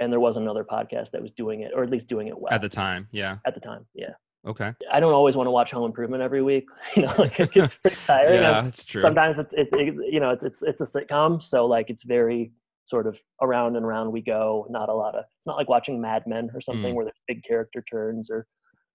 and 0.00 0.12
there 0.12 0.20
was 0.20 0.36
another 0.36 0.64
podcast 0.64 1.10
that 1.12 1.22
was 1.22 1.30
doing 1.32 1.60
it, 1.62 1.72
or 1.74 1.82
at 1.82 1.90
least 1.90 2.08
doing 2.08 2.28
it 2.28 2.38
well 2.38 2.52
At 2.52 2.62
the 2.62 2.68
time, 2.68 3.08
yeah. 3.12 3.36
At 3.46 3.54
the 3.54 3.60
time, 3.60 3.86
yeah. 3.94 4.10
Okay. 4.46 4.72
I 4.92 5.00
don't 5.00 5.14
always 5.14 5.36
want 5.36 5.46
to 5.46 5.50
watch 5.52 5.70
Home 5.70 5.84
Improvement 5.86 6.22
every 6.22 6.42
week. 6.42 6.66
You 6.96 7.02
know, 7.04 7.14
like 7.18 7.38
it 7.40 7.52
gets 7.52 7.74
pretty 7.82 7.96
tiring. 8.06 8.42
yeah, 8.42 8.60
that's 8.62 8.84
true. 8.84 9.02
Sometimes 9.02 9.38
it's, 9.38 9.54
it's 9.56 9.72
it, 9.72 9.94
you 10.12 10.20
know 10.20 10.30
it's 10.30 10.44
it's 10.44 10.62
it's 10.62 10.80
a 10.82 10.84
sitcom, 10.86 11.42
so 11.42 11.64
like 11.66 11.88
it's 11.90 12.02
very 12.02 12.52
sort 12.86 13.06
of 13.06 13.18
around 13.40 13.76
and 13.76 13.84
around 13.86 14.12
we 14.12 14.20
go. 14.20 14.66
Not 14.68 14.88
a 14.90 14.94
lot 14.94 15.14
of. 15.14 15.24
It's 15.38 15.46
not 15.46 15.56
like 15.56 15.68
watching 15.70 16.00
Mad 16.00 16.24
Men 16.26 16.50
or 16.54 16.60
something 16.60 16.92
Mm. 16.92 16.94
where 16.94 17.04
there's 17.06 17.20
big 17.26 17.42
character 17.44 17.82
turns 17.90 18.30
or. 18.30 18.46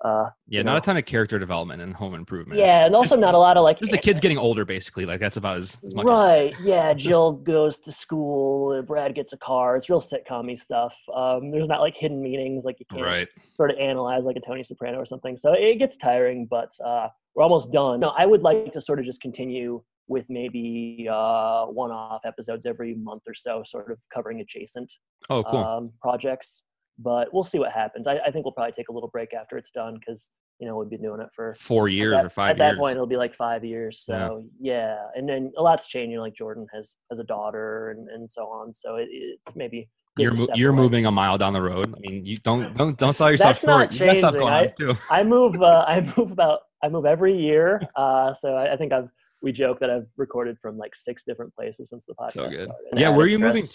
Uh, 0.03 0.29
yeah, 0.48 0.60
you 0.60 0.63
not 0.63 0.72
know. 0.74 0.77
a 0.77 0.82
ton 0.82 0.96
of 0.98 1.06
character 1.06 1.38
development 1.38 1.82
and 1.82 1.94
Home 1.96 2.15
Improvement. 2.15 2.58
yeah, 2.60 2.86
and 2.86 2.96
also 2.96 3.18
not 3.18 3.34
a 3.34 3.38
lot 3.38 3.58
of 3.58 3.63
like 3.63 3.79
Just 3.79 3.91
the 3.91 3.98
kids 3.98 4.22
getting 4.22 4.38
older, 4.38 4.63
basically. 4.63 5.06
Like 5.06 5.20
that's 5.20 5.36
about 5.36 5.58
as, 5.58 5.77
as 5.86 5.94
much. 5.94 6.06
as- 6.06 6.10
Right. 6.10 6.53
Yeah. 6.63 6.94
Jill 6.96 7.34
goes 7.34 7.79
to 7.82 7.91
school. 7.91 8.77
uh, 8.77 8.82
Brad 8.82 9.13
gets 9.13 9.34
a 9.34 9.38
car. 9.38 9.75
It's 9.75 9.89
real 9.89 10.01
sitcom 10.01 10.58
stuff. 10.58 10.96
Um, 11.13 11.51
there's 11.51 11.68
not 11.68 11.82
like 11.82 11.96
hidden 11.98 12.22
meanings 12.22 12.63
like 12.63 12.77
you 12.79 12.86
can't 12.89 13.03
right. 13.03 13.27
sort 13.56 13.72
of 13.72 13.77
analyze 13.77 14.24
like 14.24 14.38
a 14.38 14.39
Tony 14.39 14.63
Soprano 14.63 14.98
or 15.00 15.06
something. 15.06 15.36
So 15.36 15.51
it 15.53 15.79
gets 15.79 15.98
tiring, 15.98 16.48
but 16.50 16.72
uh, 16.86 17.08
we're 17.36 17.44
almost 17.44 17.72
done. 17.74 18.00
No, 18.00 18.13
I 18.18 18.25
would 18.25 18.41
like 18.41 18.72
to 18.72 18.79
sort 18.82 19.00
of 19.00 19.06
just 19.06 19.20
continue 19.22 19.82
with 20.08 20.25
maybe 20.29 21.08
uh, 21.12 21.65
one-off 21.65 22.22
episodes 22.25 22.65
every 22.65 22.96
month 22.96 23.24
or 23.27 23.34
so, 23.36 23.63
sort 23.65 23.91
of 23.91 24.00
covering 24.13 24.39
adjacent 24.39 24.91
Oh, 25.29 25.44
cool. 25.44 25.60
um, 25.60 25.91
projects. 26.01 26.63
But 27.01 27.34
we'll 27.34 27.46
see 27.46 27.60
what 27.60 27.72
happens. 27.72 28.08
I, 28.08 28.18
I 28.25 28.32
think 28.32 28.46
we'll 28.46 28.51
probably 28.51 28.74
take 28.74 28.89
a 28.89 28.94
little 28.94 29.10
break 29.10 29.34
after 29.34 29.58
it's 29.58 29.72
done 29.72 29.96
because 30.00 30.27
you 30.60 30.68
know 30.68 30.75
we've 30.77 30.89
been 30.89 31.01
doing 31.01 31.22
it 31.22 31.29
for 31.34 31.56
Four 31.58 31.88
years 31.88 32.15
at, 32.18 32.25
or 32.25 32.29
five 32.29 32.51
at 32.51 32.58
that 32.58 32.77
point 32.77 32.96
it'll 32.96 33.08
be 33.08 33.15
like 33.15 33.34
five 33.34 33.63
years 33.63 34.01
so 34.03 34.44
yeah. 34.60 34.98
and 35.15 35.27
then 35.29 35.53
a 35.58 35.62
lot's 35.62 35.88
changing 35.88 36.20
like 36.20 36.36
jordan 36.36 36.68
has 36.74 36.98
has 37.10 37.20
a 37.20 37.24
daughter 37.24 37.91
and, 37.91 38.10
and 38.10 38.29
so 38.29 38.41
on 38.41 38.74
so 38.74 38.98
it, 38.98 39.08
it's 39.10 39.56
maybe 39.56 39.88
You're 40.18 40.36
you're 40.56 40.72
away. 40.72 40.82
moving 40.82 41.06
a 41.06 41.12
mile 41.12 41.38
down 41.38 41.53
the 41.53 41.62
road. 41.62 41.94
I 41.96 42.00
mean, 42.01 42.25
you 42.25 42.36
don't 42.38 42.75
don't 42.75 42.98
don't 42.98 43.13
sell 43.13 43.32
yourself 43.32 43.62
That's 43.62 43.63
short. 43.63 43.94
You 43.94 44.06
got 44.08 44.18
stuff 44.18 44.34
going 44.34 44.53
I- 44.53 44.65
on 44.65 44.74
too. 44.77 44.96
i 45.10 45.24
move 45.24 45.62
uh, 45.62 45.86
i 45.88 46.01
move 46.18 46.32
about 46.32 46.60
i 46.84 46.89
move 46.89 47.06
every 47.06 47.38
year 47.39 47.82
uh 47.96 48.34
so 48.34 48.56
i, 48.56 48.74
I 48.74 48.75
think 48.75 48.91
i've 48.91 49.08
we 49.41 49.53
joke 49.53 49.79
that 49.79 49.89
i've 49.89 50.08
recorded 50.18 50.58
from 50.62 50.77
like 50.77 50.94
six 50.94 51.24
different 51.25 51.56
places 51.56 51.89
since 51.89 52.06
the 52.06 52.15
podcast 52.20 52.34
So 52.34 52.50
good. 52.50 52.56
started. 52.65 53.00
Yeah, 53.00 53.10
where 53.12 53.25
are 53.25 53.29
you 53.29 53.39
moving 53.39 53.63
stress. 53.63 53.72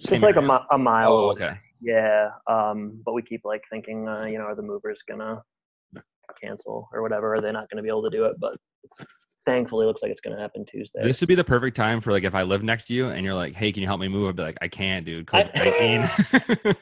To? 0.00 0.08
just 0.08 0.22
like 0.22 0.36
a, 0.36 0.42
mi- 0.42 0.66
a 0.70 0.78
mile 0.78 1.12
Oh, 1.12 1.30
away. 1.30 1.42
okay. 1.44 1.58
yeah 1.80 2.28
um 2.48 3.00
but 3.04 3.12
we 3.14 3.22
keep 3.22 3.42
like 3.44 3.62
thinking 3.70 4.08
uh, 4.08 4.24
you 4.26 4.38
know 4.38 4.44
are 4.44 4.54
the 4.54 4.62
movers 4.62 5.02
gonna 5.08 5.42
cancel 6.40 6.88
or 6.92 7.02
whatever 7.02 7.34
are 7.34 7.40
they 7.40 7.52
not 7.52 7.68
gonna 7.70 7.82
be 7.82 7.88
able 7.88 8.02
to 8.02 8.10
do 8.10 8.24
it 8.24 8.34
but 8.40 8.56
it's 8.82 8.96
thankfully 9.46 9.84
looks 9.84 10.02
like 10.02 10.10
it's 10.10 10.22
gonna 10.22 10.40
happen 10.40 10.64
tuesday 10.64 11.02
This 11.04 11.20
would 11.20 11.28
be 11.28 11.34
the 11.34 11.44
perfect 11.44 11.76
time 11.76 12.00
for 12.00 12.12
like 12.12 12.24
if 12.24 12.34
I 12.34 12.42
live 12.44 12.62
next 12.62 12.86
to 12.86 12.94
you 12.94 13.08
and 13.08 13.22
you're 13.26 13.34
like, 13.34 13.52
"Hey, 13.52 13.72
can 13.72 13.82
you 13.82 13.86
help 13.86 14.00
me 14.00 14.08
move?" 14.08 14.30
I'd 14.30 14.36
be 14.36 14.42
like, 14.42 14.56
"I 14.62 14.68
can't, 14.68 15.04
dude. 15.04 15.26
COVID 15.26 15.54
nineteen. 15.54 16.74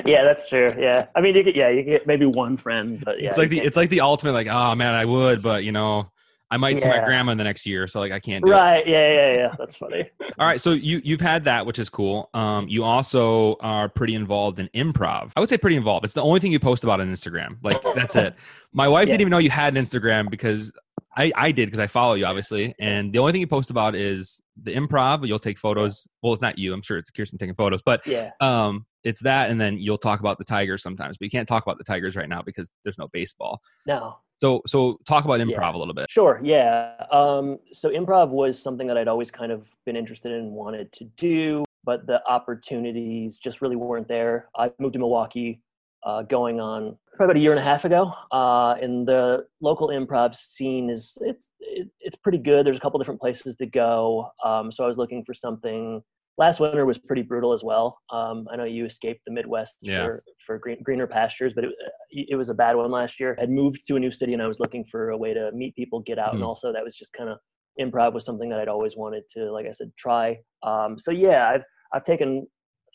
yeah, 0.06 0.24
that's 0.24 0.48
true. 0.48 0.70
Yeah, 0.78 1.06
I 1.14 1.20
mean, 1.20 1.34
you 1.36 1.42
get 1.42 1.54
yeah, 1.54 1.68
you 1.68 1.82
get 1.82 2.06
maybe 2.06 2.24
one 2.24 2.56
friend, 2.56 2.98
but 3.04 3.20
yeah, 3.20 3.28
it's 3.28 3.36
like 3.36 3.50
the 3.50 3.60
it's 3.60 3.76
like 3.76 3.90
the 3.90 4.00
ultimate. 4.00 4.32
Like, 4.32 4.46
oh 4.48 4.74
man, 4.74 4.94
I 4.94 5.04
would, 5.04 5.42
but 5.42 5.64
you 5.64 5.72
know, 5.72 6.10
I 6.52 6.56
might 6.58 6.78
see 6.78 6.88
my 6.88 7.02
grandma 7.04 7.32
in 7.32 7.38
the 7.38 7.44
next 7.44 7.64
year, 7.66 7.86
so 7.86 7.98
like 7.98 8.12
I 8.12 8.20
can't 8.20 8.44
do 8.44 8.52
it. 8.52 8.54
right. 8.54 8.86
Yeah, 8.86 9.12
yeah, 9.14 9.34
yeah. 9.34 9.54
That's 9.58 9.76
funny. 9.76 10.08
All 10.38 10.46
right, 10.46 10.60
so 10.60 10.70
you 10.72 11.00
you've 11.02 11.20
had 11.20 11.42
that, 11.44 11.64
which 11.64 11.78
is 11.78 11.88
cool. 11.88 12.28
Um, 12.34 12.68
you 12.68 12.84
also 12.84 13.56
are 13.60 13.88
pretty 13.88 14.14
involved 14.14 14.58
in 14.58 14.68
improv. 14.74 15.32
I 15.34 15.40
would 15.40 15.48
say 15.48 15.56
pretty 15.56 15.76
involved. 15.76 16.04
It's 16.04 16.14
the 16.14 16.22
only 16.22 16.40
thing 16.40 16.52
you 16.52 16.60
post 16.60 16.84
about 16.84 17.00
on 17.00 17.08
Instagram. 17.10 17.56
Like 17.62 17.80
that's 17.94 18.14
it. 18.16 18.34
My 18.72 18.86
wife 18.86 19.08
Yeah. 19.08 19.12
didn't 19.14 19.22
even 19.22 19.30
know 19.30 19.38
you 19.38 19.50
had 19.50 19.76
an 19.76 19.82
Instagram 19.84 20.30
because 20.30 20.70
I 21.16 21.32
I 21.34 21.52
did 21.52 21.66
because 21.66 21.80
I 21.80 21.86
follow 21.86 22.14
you 22.14 22.26
obviously, 22.26 22.74
and 22.78 23.12
the 23.12 23.18
only 23.18 23.32
thing 23.32 23.40
you 23.40 23.46
post 23.46 23.70
about 23.70 23.94
is 23.94 24.40
the 24.62 24.74
improv. 24.74 25.26
You'll 25.26 25.38
take 25.38 25.58
photos. 25.58 26.06
Well, 26.22 26.34
it's 26.34 26.42
not 26.42 26.58
you. 26.58 26.74
I'm 26.74 26.82
sure 26.82 26.98
it's 26.98 27.10
Kirsten 27.10 27.38
taking 27.38 27.54
photos, 27.54 27.80
but 27.82 28.06
Yeah. 28.06 28.30
um, 28.40 28.84
it's 29.04 29.20
that, 29.22 29.50
and 29.50 29.58
then 29.60 29.78
you'll 29.78 29.98
talk 29.98 30.20
about 30.20 30.36
the 30.38 30.44
Tigers 30.44 30.82
sometimes. 30.82 31.16
But 31.16 31.24
you 31.24 31.30
can't 31.30 31.48
talk 31.48 31.62
about 31.64 31.78
the 31.78 31.84
Tigers 31.84 32.14
right 32.14 32.28
now 32.28 32.42
because 32.42 32.70
there's 32.84 32.98
no 32.98 33.08
baseball. 33.12 33.60
No. 33.86 34.18
So 34.42 34.60
so 34.66 34.98
talk 35.06 35.24
about 35.24 35.38
improv 35.38 35.50
Yeah. 35.50 35.76
a 35.76 35.78
little 35.78 35.94
bit. 35.94 36.06
Sure. 36.10 36.40
Yeah. 36.42 36.94
Um, 37.12 37.58
so 37.72 37.90
improv 37.90 38.30
was 38.30 38.60
something 38.60 38.88
that 38.88 38.98
I'd 38.98 39.06
always 39.06 39.30
kind 39.30 39.52
of 39.52 39.70
been 39.86 39.94
interested 39.94 40.32
in 40.32 40.38
and 40.38 40.52
wanted 40.52 40.90
to 40.94 41.04
do, 41.16 41.64
but 41.84 42.08
the 42.08 42.18
opportunities 42.28 43.38
just 43.38 43.62
really 43.62 43.76
weren't 43.76 44.08
there. 44.08 44.48
I 44.56 44.72
moved 44.80 44.94
to 44.94 44.98
Milwaukee, 44.98 45.62
uh, 46.04 46.22
going 46.22 46.58
on 46.58 46.98
probably 47.14 47.26
about 47.26 47.36
a 47.36 47.40
year 47.40 47.52
and 47.52 47.60
a 47.60 47.62
half 47.62 47.84
ago. 47.84 48.12
Uh, 48.32 48.74
and 48.82 49.06
the 49.06 49.46
local 49.60 49.88
improv 49.88 50.34
scene 50.34 50.90
is 50.90 51.16
it's 51.20 51.50
it, 51.60 51.88
it's 52.00 52.16
pretty 52.16 52.38
good. 52.38 52.66
There's 52.66 52.78
a 52.78 52.80
couple 52.80 52.98
different 52.98 53.20
places 53.20 53.54
to 53.56 53.66
go. 53.66 54.28
Um, 54.44 54.72
so 54.72 54.82
I 54.82 54.88
was 54.88 54.98
looking 54.98 55.24
for 55.24 55.34
something. 55.34 56.02
Last 56.38 56.60
winter 56.60 56.86
was 56.86 56.98
pretty 56.98 57.22
brutal 57.22 57.52
as 57.52 57.62
well. 57.62 57.98
Um, 58.10 58.48
I 58.50 58.56
know 58.56 58.64
you 58.64 58.86
escaped 58.86 59.20
the 59.26 59.32
Midwest 59.32 59.76
Yeah. 59.82 60.04
for, 60.04 60.24
for 60.46 60.58
green, 60.58 60.82
greener 60.82 61.06
pastures, 61.06 61.52
but 61.54 61.64
it, 61.64 61.70
it 62.10 62.36
was 62.36 62.48
a 62.48 62.54
bad 62.54 62.74
one 62.74 62.90
last 62.90 63.20
year. 63.20 63.36
I'd 63.40 63.50
moved 63.50 63.86
to 63.88 63.96
a 63.96 64.00
new 64.00 64.10
city 64.10 64.32
and 64.32 64.42
I 64.42 64.46
was 64.46 64.58
looking 64.58 64.84
for 64.90 65.10
a 65.10 65.16
way 65.16 65.34
to 65.34 65.52
meet 65.52 65.76
people, 65.76 66.00
get 66.00 66.18
out, 66.18 66.32
and 66.34 66.42
Mhm. 66.42 66.46
also 66.46 66.72
that 66.72 66.82
was 66.82 66.96
just 66.96 67.12
kind 67.12 67.28
of 67.28 67.38
improv 67.80 68.12
was 68.14 68.24
something 68.24 68.48
that 68.50 68.58
I'd 68.60 68.68
always 68.68 68.96
wanted 68.96 69.24
to, 69.34 69.52
like 69.52 69.66
I 69.66 69.72
said, 69.72 69.92
try. 69.98 70.38
Um, 70.62 70.98
so 70.98 71.10
yeah, 71.10 71.48
I've 71.48 71.64
I've 71.94 72.04
taken 72.04 72.46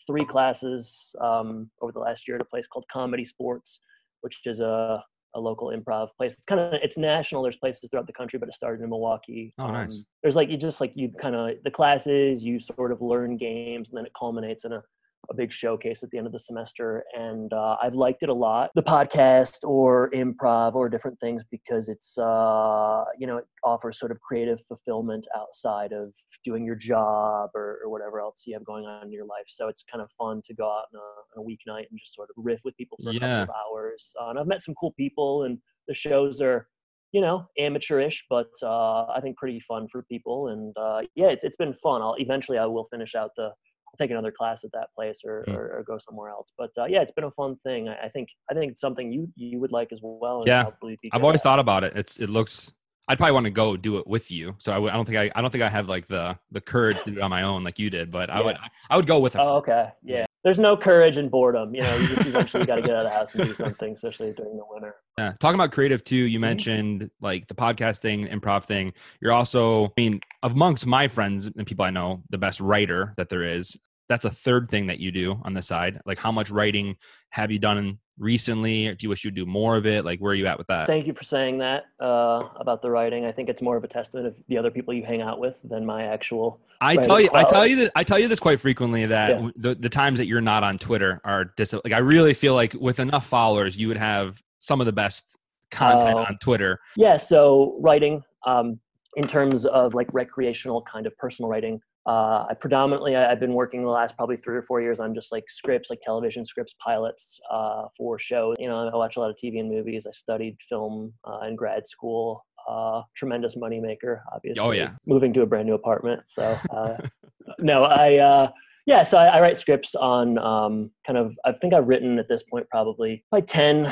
three 0.06 0.24
classes 0.24 1.14
um, 1.20 1.70
over 1.80 1.92
the 1.92 2.00
last 2.00 2.26
year 2.26 2.36
at 2.36 2.40
a 2.42 2.44
place 2.44 2.66
called 2.66 2.84
Comedy 2.92 3.24
Sports, 3.24 3.80
which 4.22 4.38
is 4.46 4.58
a 4.60 5.02
a 5.34 5.40
local 5.40 5.68
improv 5.68 6.08
place. 6.16 6.34
It's 6.34 6.44
kind 6.44 6.60
of 6.60 6.74
it's 6.82 6.96
national. 6.96 7.42
There's 7.42 7.56
places 7.56 7.88
throughout 7.90 8.06
the 8.06 8.12
country, 8.12 8.38
but 8.38 8.48
it 8.48 8.54
started 8.54 8.82
in 8.82 8.90
Milwaukee. 8.90 9.52
Oh, 9.58 9.70
nice. 9.70 9.90
Um, 9.90 10.06
there's 10.22 10.36
like 10.36 10.48
you 10.48 10.56
just 10.56 10.80
like 10.80 10.92
you 10.94 11.10
kind 11.20 11.34
of 11.34 11.56
the 11.64 11.70
classes 11.70 12.42
you 12.42 12.58
sort 12.58 12.92
of 12.92 13.00
learn 13.02 13.36
games, 13.36 13.88
and 13.88 13.98
then 13.98 14.06
it 14.06 14.12
culminates 14.18 14.64
in 14.64 14.72
a 14.72 14.82
a 15.30 15.34
big 15.34 15.52
showcase 15.52 16.02
at 16.02 16.10
the 16.10 16.18
end 16.18 16.26
of 16.26 16.32
the 16.32 16.38
semester 16.38 17.04
and 17.14 17.52
uh, 17.52 17.76
i've 17.82 17.94
liked 17.94 18.22
it 18.22 18.28
a 18.28 18.34
lot. 18.34 18.70
The 18.74 18.82
podcast 18.82 19.58
or 19.64 20.10
improv 20.10 20.74
or 20.74 20.88
different 20.88 21.18
things 21.20 21.44
because 21.50 21.88
it's 21.88 22.16
uh, 22.18 23.04
you 23.18 23.26
know 23.26 23.38
it 23.38 23.46
offers 23.64 23.98
sort 23.98 24.12
of 24.12 24.20
creative 24.20 24.60
fulfillment 24.66 25.26
outside 25.36 25.92
of 25.92 26.14
doing 26.44 26.64
your 26.64 26.76
job 26.76 27.50
or, 27.54 27.80
or 27.84 27.90
whatever 27.90 28.20
else 28.20 28.42
you 28.46 28.54
have 28.54 28.64
going 28.64 28.86
on 28.86 29.06
in 29.06 29.12
your 29.12 29.24
life. 29.26 29.46
So 29.48 29.68
it's 29.68 29.84
kind 29.90 30.02
of 30.02 30.08
fun 30.16 30.40
to 30.44 30.54
go 30.54 30.66
out 30.66 30.84
on 30.94 31.00
a, 31.00 31.40
on 31.40 31.44
a 31.44 31.48
weeknight 31.48 31.86
and 31.90 31.98
just 31.98 32.14
sort 32.14 32.30
of 32.30 32.36
riff 32.42 32.60
with 32.64 32.76
people 32.76 32.98
for 33.02 33.10
a 33.10 33.14
couple 33.14 33.42
of 33.42 33.50
hours. 33.50 34.12
Uh, 34.20 34.30
and 34.30 34.38
i've 34.38 34.46
met 34.46 34.62
some 34.62 34.74
cool 34.74 34.92
people 34.92 35.44
and 35.44 35.58
the 35.88 35.94
shows 35.94 36.40
are 36.40 36.68
you 37.12 37.20
know 37.20 37.46
amateurish 37.58 38.24
but 38.28 38.50
uh, 38.62 39.06
i 39.06 39.20
think 39.22 39.36
pretty 39.36 39.60
fun 39.60 39.88
for 39.90 40.02
people. 40.04 40.48
And 40.48 40.76
uh, 40.76 41.00
yeah 41.14 41.28
it's, 41.28 41.44
it's 41.44 41.56
been 41.56 41.74
fun. 41.82 42.02
I'll 42.02 42.16
eventually 42.18 42.58
i 42.58 42.66
will 42.66 42.88
finish 42.90 43.14
out 43.14 43.30
the 43.36 43.50
I'll 43.88 43.98
take 43.98 44.10
another 44.10 44.30
class 44.30 44.64
at 44.64 44.72
that 44.72 44.88
place 44.94 45.20
or, 45.24 45.44
Hmm. 45.46 45.54
or, 45.56 45.78
or 45.78 45.82
go 45.84 45.98
somewhere 45.98 46.28
else. 46.30 46.48
But 46.58 46.70
uh, 46.78 46.84
yeah, 46.84 47.00
it's 47.00 47.12
been 47.12 47.24
a 47.24 47.30
fun 47.30 47.56
thing. 47.64 47.88
I, 47.88 48.06
I 48.06 48.08
think 48.08 48.28
I 48.50 48.54
think 48.54 48.72
it's 48.72 48.80
something 48.80 49.10
you 49.12 49.28
you 49.36 49.58
would 49.60 49.72
like 49.72 49.92
as 49.92 50.00
well. 50.02 50.38
and 50.40 50.46
Yeah. 50.48 50.66
I've 51.12 51.22
always 51.24 51.40
at. 51.40 51.42
thought 51.44 51.58
about 51.58 51.84
it. 51.84 51.94
It's 51.96 52.20
it 52.20 52.28
looks. 52.30 52.72
I'd 53.10 53.16
probably 53.16 53.32
want 53.32 53.44
to 53.44 53.50
go 53.50 53.74
do 53.74 53.96
it 53.96 54.06
with 54.06 54.30
you. 54.30 54.54
So 54.58 54.70
I, 54.70 54.74
w- 54.74 54.92
I 54.92 54.94
don't 54.96 55.06
think 55.06 55.16
I 55.16 55.30
I 55.34 55.40
don't 55.40 55.50
think 55.50 55.64
I 55.64 55.68
have 55.70 55.88
like 55.88 56.06
the 56.08 56.36
the 56.52 56.60
courage 56.60 56.98
to 57.04 57.10
do 57.10 57.16
it 57.18 57.22
on 57.22 57.30
my 57.30 57.42
own 57.42 57.64
like 57.64 57.78
you 57.78 57.88
did. 57.88 58.10
But 58.10 58.28
I 58.28 58.40
would 58.42 58.56
I 58.90 58.96
would 58.96 59.06
go 59.06 59.18
with 59.18 59.34
a 59.36 59.40
Oh, 59.42 59.56
okay. 59.56 59.88
Yeah. 60.04 60.26
There's 60.44 60.58
no 60.58 60.76
courage 60.76 61.16
in 61.16 61.28
boredom. 61.28 61.74
You 61.74 61.80
know, 61.82 61.96
you 61.96 62.06
just 62.08 62.26
eventually 62.26 62.64
got 62.64 62.76
to 62.76 62.82
get 62.82 62.92
out 62.92 63.04
of 63.06 63.10
the 63.12 63.16
house 63.18 63.34
and 63.34 63.44
do 63.44 63.54
something, 63.54 63.94
especially 63.94 64.32
during 64.32 64.56
the 64.56 64.64
winter. 64.70 64.94
Yeah. 65.18 65.32
Talking 65.40 65.56
about 65.56 65.72
creative 65.72 66.04
too, 66.04 66.14
you 66.16 66.38
Mhm. 66.38 66.42
mentioned 66.42 67.10
like 67.20 67.48
the 67.48 67.54
podcast 67.54 67.98
thing, 68.00 68.26
improv 68.28 68.64
thing. 68.64 68.92
You're 69.20 69.32
also, 69.32 69.86
I 69.86 69.90
mean, 69.96 70.20
amongst 70.44 70.86
my 70.86 71.08
friends 71.08 71.46
and 71.46 71.66
people 71.66 71.84
I 71.84 71.90
know, 71.90 72.22
the 72.30 72.38
best 72.38 72.60
writer 72.60 73.14
that 73.16 73.28
there 73.28 73.42
is. 73.42 73.76
That's 74.08 74.24
a 74.24 74.30
third 74.30 74.70
thing 74.70 74.86
that 74.86 75.00
you 75.00 75.10
do 75.10 75.40
on 75.44 75.52
the 75.54 75.62
side. 75.62 76.00
Like, 76.06 76.18
how 76.18 76.32
much 76.32 76.50
writing 76.50 76.96
have 77.30 77.50
you 77.50 77.58
done 77.58 77.98
recently? 78.18 78.86
Or 78.88 78.94
do 78.94 79.04
you 79.04 79.08
wish 79.08 79.24
you'd 79.24 79.34
do 79.34 79.46
more 79.46 79.76
of 79.76 79.86
it? 79.86 80.04
Like, 80.04 80.18
where 80.20 80.32
are 80.32 80.34
you 80.34 80.46
at 80.46 80.58
with 80.58 80.66
that? 80.68 80.86
Thank 80.86 81.06
you 81.06 81.12
for 81.14 81.24
saying 81.24 81.58
that 81.58 81.84
uh, 82.00 82.48
about 82.56 82.82
the 82.82 82.90
writing. 82.90 83.24
I 83.24 83.32
think 83.32 83.48
it's 83.48 83.62
more 83.62 83.76
of 83.76 83.84
a 83.84 83.88
testament 83.88 84.26
of 84.26 84.36
the 84.48 84.58
other 84.58 84.70
people 84.70 84.92
you 84.94 85.04
hang 85.04 85.22
out 85.22 85.38
with 85.38 85.56
than 85.64 85.84
my 85.86 86.04
actual. 86.04 86.60
I 86.80 86.96
tell 86.96 87.20
you, 87.20 87.28
I 87.32 87.44
tell 87.44 87.66
you 87.66 87.76
that 87.76 87.92
I 87.96 88.04
tell 88.04 88.18
you 88.18 88.28
this 88.28 88.38
quite 88.40 88.60
frequently 88.60 89.06
that 89.06 89.30
Yeah. 89.40 89.50
the 89.56 89.74
the 89.74 89.88
times 89.88 90.18
that 90.18 90.26
you're 90.26 90.40
not 90.40 90.62
on 90.62 90.78
Twitter 90.78 91.20
are 91.24 91.46
dis- 91.56 91.72
like 91.72 91.92
I 91.92 91.98
really 91.98 92.34
feel 92.34 92.54
like 92.54 92.74
with 92.74 93.00
enough 93.00 93.26
followers, 93.26 93.76
you 93.76 93.88
would 93.88 93.96
have 93.96 94.40
some 94.60 94.80
of 94.80 94.86
the 94.86 94.92
best 94.92 95.24
content 95.70 96.16
Oh. 96.18 96.24
on 96.28 96.38
Twitter. 96.40 96.78
Yeah. 96.96 97.16
So 97.16 97.76
writing, 97.80 98.22
um, 98.46 98.78
in 99.16 99.26
terms 99.26 99.66
of 99.66 99.94
like 99.94 100.06
recreational 100.12 100.82
kind 100.82 101.06
of 101.06 101.16
personal 101.18 101.48
writing, 101.48 101.80
uh, 102.08 102.46
I 102.48 102.54
predominantly 102.54 103.16
I, 103.16 103.30
I've 103.30 103.38
been 103.38 103.52
working 103.52 103.82
the 103.82 103.90
last 103.90 104.16
probably 104.16 104.38
three 104.38 104.56
or 104.56 104.62
four 104.62 104.80
years 104.80 104.98
on 104.98 105.14
just 105.14 105.30
like 105.30 105.44
scripts, 105.48 105.90
like 105.90 106.00
television 106.02 106.42
scripts, 106.42 106.74
pilots 106.82 107.38
uh, 107.50 107.82
for 107.94 108.18
shows. 108.18 108.56
You 108.58 108.68
know, 108.68 108.88
I 108.88 108.96
watch 108.96 109.16
a 109.16 109.20
lot 109.20 109.28
of 109.28 109.36
TV 109.36 109.60
and 109.60 109.68
movies. 109.68 110.06
I 110.06 110.12
studied 110.12 110.56
film 110.66 111.12
uh, 111.24 111.40
in 111.46 111.54
grad 111.54 111.86
school. 111.86 112.46
Uh, 112.66 113.02
tremendous 113.14 113.56
moneymaker, 113.56 114.20
obviously. 114.34 114.60
Oh, 114.60 114.70
yeah. 114.70 114.92
Moving 115.06 115.34
to 115.34 115.42
a 115.42 115.46
brand 115.46 115.66
new 115.66 115.74
apartment, 115.74 116.22
so 116.26 116.56
uh, 116.70 116.96
no, 117.58 117.84
I 117.84 118.16
uh, 118.16 118.50
yeah. 118.86 119.04
So 119.04 119.18
I, 119.18 119.26
I 119.26 119.40
write 119.40 119.58
scripts 119.58 119.94
on 119.94 120.38
um, 120.38 120.90
kind 121.06 121.18
of. 121.18 121.34
I 121.44 121.52
think 121.52 121.74
I've 121.74 121.88
written 121.88 122.18
at 122.18 122.28
this 122.28 122.42
point 122.42 122.66
probably 122.70 123.22
like 123.32 123.46
ten, 123.46 123.86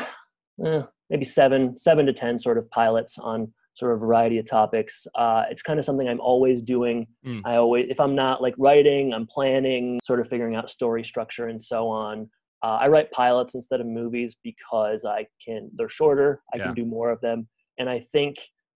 eh, 0.64 0.82
maybe 1.11 1.25
seven, 1.25 1.78
seven 1.78 2.06
to 2.06 2.14
ten 2.14 2.38
sort 2.38 2.56
of 2.56 2.70
pilots 2.70 3.18
on 3.18 3.52
sort 3.76 3.92
of 3.92 4.00
variety 4.00 4.38
of 4.38 4.47
topics. 4.47 5.06
Uh, 5.14 5.45
it's 5.50 5.62
kind 5.62 5.78
of 5.78 5.85
something 5.85 6.09
I'm 6.09 6.21
always 6.21 6.62
doing. 6.62 7.06
Mm. 7.26 7.42
I 7.45 7.56
always, 7.56 7.87
if 7.90 8.00
I'm 8.00 8.14
not 8.14 8.40
like 8.40 8.54
writing, 8.59 9.12
I'm 9.12 9.26
planning, 9.26 10.00
sort 10.02 10.18
of 10.18 10.28
figuring 10.28 10.56
out 10.56 10.71
story 10.71 11.04
structure 11.04 11.49
and 11.49 11.62
so 11.62 11.87
on. 11.87 12.28
Uh, 12.62 12.78
I 12.80 12.88
write 12.88 13.11
pilots 13.12 13.54
instead 13.54 13.80
of 13.80 13.87
movies 13.87 14.35
because 14.42 15.04
I 15.04 15.26
can. 15.47 15.71
They're 15.76 15.90
shorter. 15.90 16.40
I 16.54 16.56
Yeah. 16.56 16.64
can 16.64 16.75
do 16.75 16.85
more 16.87 17.11
of 17.11 17.21
them, 17.21 17.47
and 17.78 17.88
I 17.88 18.06
think 18.12 18.37